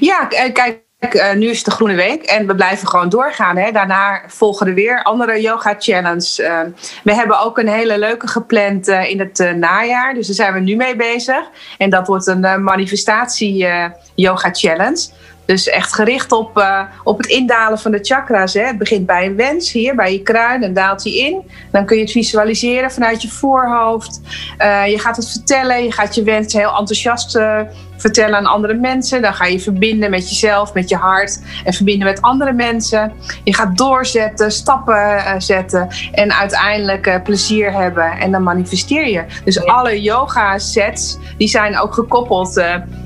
ja, 0.00 0.24
k- 0.24 0.50
kijk, 0.54 0.82
uh, 1.14 1.32
nu 1.32 1.46
is 1.46 1.64
de 1.64 1.70
Groene 1.70 1.94
Week 1.94 2.22
en 2.22 2.46
we 2.46 2.54
blijven 2.54 2.88
gewoon 2.88 3.08
doorgaan. 3.08 3.56
Hè. 3.56 3.72
Daarna 3.72 4.22
volgen 4.26 4.66
er 4.66 4.74
weer 4.74 5.02
andere 5.02 5.40
yoga 5.40 5.74
challenge. 5.78 6.36
Uh, 6.38 6.60
we 7.04 7.14
hebben 7.14 7.40
ook 7.40 7.58
een 7.58 7.68
hele 7.68 7.98
leuke 7.98 8.28
gepland 8.28 8.88
uh, 8.88 9.10
in 9.10 9.18
het 9.18 9.52
najaar. 9.56 10.14
Dus 10.14 10.26
daar 10.26 10.36
zijn 10.36 10.54
we 10.54 10.60
nu 10.60 10.76
mee 10.76 10.96
bezig. 10.96 11.50
En 11.78 11.90
dat 11.90 12.06
wordt 12.06 12.26
een 12.26 12.62
manifestatie 12.62 13.66
yoga 14.14 14.48
challenge. 14.52 15.08
Dus 15.50 15.68
echt 15.68 15.94
gericht 15.94 16.32
op, 16.32 16.58
uh, 16.58 16.82
op 17.04 17.18
het 17.18 17.26
indalen 17.26 17.78
van 17.78 17.90
de 17.90 17.98
chakras. 18.02 18.54
Hè. 18.54 18.60
Het 18.60 18.78
begint 18.78 19.06
bij 19.06 19.26
een 19.26 19.36
wens 19.36 19.72
hier, 19.72 19.94
bij 19.94 20.12
je 20.12 20.22
kruin, 20.22 20.62
en 20.62 20.74
daalt 20.74 21.02
die 21.02 21.18
in. 21.18 21.50
Dan 21.70 21.86
kun 21.86 21.96
je 21.96 22.02
het 22.02 22.12
visualiseren 22.12 22.90
vanuit 22.90 23.22
je 23.22 23.28
voorhoofd. 23.28 24.20
Uh, 24.58 24.86
je 24.86 24.98
gaat 24.98 25.16
het 25.16 25.30
vertellen, 25.30 25.84
je 25.84 25.92
gaat 25.92 26.14
je 26.14 26.22
wens 26.22 26.52
heel 26.52 26.68
enthousiast 26.68 27.36
uh, 27.36 27.60
vertellen 28.00 28.36
aan 28.36 28.46
andere 28.46 28.74
mensen. 28.74 29.22
Dan 29.22 29.34
ga 29.34 29.46
je 29.46 29.60
verbinden 29.60 30.10
met 30.10 30.28
jezelf, 30.28 30.74
met 30.74 30.88
je 30.88 30.96
hart 30.96 31.40
en 31.64 31.72
verbinden 31.72 32.06
met 32.06 32.22
andere 32.22 32.52
mensen. 32.52 33.12
Je 33.44 33.54
gaat 33.54 33.76
doorzetten, 33.76 34.52
stappen 34.52 35.22
zetten 35.42 35.88
en 36.12 36.32
uiteindelijk 36.32 37.20
plezier 37.24 37.72
hebben. 37.72 38.10
En 38.10 38.30
dan 38.30 38.42
manifesteer 38.42 39.08
je. 39.08 39.24
Dus 39.44 39.54
ja. 39.54 39.62
alle 39.62 40.02
yoga 40.02 40.58
sets 40.58 41.18
die 41.36 41.48
zijn 41.48 41.78
ook 41.78 41.94
gekoppeld 41.94 42.62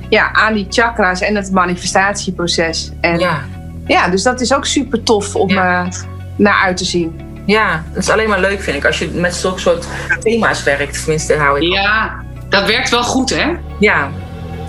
ja, 0.08 0.32
aan 0.32 0.54
die 0.54 0.66
chakras 0.68 1.20
en 1.20 1.36
het 1.36 1.52
manifestatieproces. 1.52 2.92
En 3.00 3.18
ja. 3.18 3.40
ja, 3.86 4.08
dus 4.08 4.22
dat 4.22 4.40
is 4.40 4.54
ook 4.54 4.66
super 4.66 5.02
tof 5.02 5.36
om 5.36 5.48
ja. 5.48 5.84
uh, 5.84 5.90
naar 6.36 6.62
uit 6.62 6.76
te 6.76 6.84
zien. 6.84 7.20
Ja, 7.46 7.84
dat 7.92 8.02
is 8.02 8.10
alleen 8.10 8.28
maar 8.28 8.40
leuk 8.40 8.62
vind 8.62 8.76
ik 8.76 8.84
als 8.84 8.98
je 8.98 9.08
met 9.08 9.34
zulke 9.34 9.60
soort 9.60 9.86
thema's 10.20 10.62
werkt. 10.62 10.98
Tenminste, 11.02 11.36
hou 11.36 11.60
ik. 11.60 11.72
Ja, 11.72 12.22
dat 12.48 12.66
werkt 12.66 12.90
wel 12.90 13.02
goed, 13.02 13.30
hè? 13.30 13.52
Ja, 13.78 14.10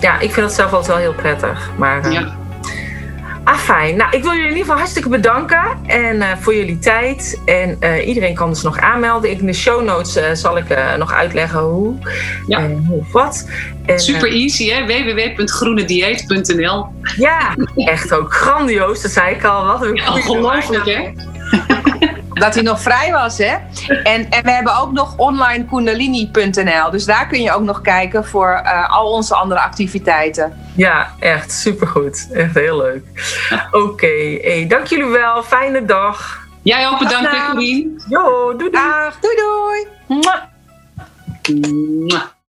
ja 0.06 0.20
ik 0.20 0.32
vind 0.32 0.46
dat 0.46 0.54
zelf 0.54 0.72
altijd 0.72 0.86
wel 0.86 0.96
heel 0.96 1.14
prettig. 1.14 1.70
Maar, 1.76 2.06
uh, 2.06 2.12
ja. 2.12 2.36
Ah, 3.44 3.58
fijn. 3.58 3.96
Nou, 3.96 4.16
ik 4.16 4.22
wil 4.22 4.32
jullie 4.32 4.44
in 4.44 4.48
ieder 4.48 4.64
geval 4.64 4.76
hartstikke 4.76 5.08
bedanken 5.08 5.64
en, 5.86 6.16
uh, 6.16 6.26
voor 6.40 6.54
jullie 6.54 6.78
tijd. 6.78 7.40
En 7.44 7.76
uh, 7.80 8.06
iedereen 8.06 8.34
kan 8.34 8.48
dus 8.48 8.62
nog 8.62 8.78
aanmelden. 8.78 9.30
In 9.30 9.46
de 9.46 9.52
show 9.52 9.84
notes 9.84 10.16
uh, 10.16 10.24
zal 10.32 10.56
ik 10.56 10.64
nog 10.98 11.12
uitleggen 11.12 11.60
hoe 11.60 11.94
ja. 12.46 12.58
en 12.58 12.84
hoe 12.88 12.98
of 12.98 13.12
wat. 13.12 13.48
En, 13.86 14.00
Super 14.00 14.32
easy, 14.32 14.70
hè? 14.70 14.86
www.groenedieet.nl 14.86 16.86
Ja, 17.16 17.54
echt 17.76 18.14
ook 18.14 18.34
grandioos. 18.34 19.02
Dat 19.02 19.10
zei 19.10 19.34
ik 19.34 19.44
al. 19.44 19.64
Wat 19.64 19.82
een 19.82 19.94
ja, 19.94 20.12
ongelooflijk, 20.12 20.86
hè? 20.86 21.12
Dat 22.38 22.54
hij 22.54 22.62
nog 22.62 22.80
vrij 22.80 23.12
was, 23.12 23.38
hè? 23.38 23.56
En, 24.02 24.30
en 24.30 24.44
we 24.44 24.50
hebben 24.50 24.78
ook 24.78 24.92
nog 24.92 25.16
online 25.16 25.64
kundalini.nl. 25.64 26.90
Dus 26.90 27.04
daar 27.04 27.26
kun 27.26 27.42
je 27.42 27.52
ook 27.52 27.62
nog 27.62 27.80
kijken 27.80 28.24
voor 28.24 28.60
uh, 28.64 28.90
al 28.90 29.10
onze 29.12 29.34
andere 29.34 29.60
activiteiten. 29.60 30.58
Ja, 30.74 31.10
echt 31.18 31.52
supergoed. 31.52 32.28
Echt 32.32 32.54
heel 32.54 32.76
leuk. 32.76 33.04
Oké, 33.70 33.76
okay. 33.76 34.38
hey, 34.42 34.66
dank 34.68 34.86
jullie 34.86 35.06
wel. 35.06 35.42
Fijne 35.42 35.84
dag. 35.84 36.44
Jij 36.62 36.88
ook 36.88 36.98
bedankt, 36.98 37.46
Corine. 37.50 38.04
Jo, 38.08 38.56
doei 38.56 38.56
doei. 38.56 38.70
Dag, 38.70 39.18
doei 39.20 39.36
doei. 39.36 39.86
Mwah. 40.06 40.42
Mwah. 42.06 42.34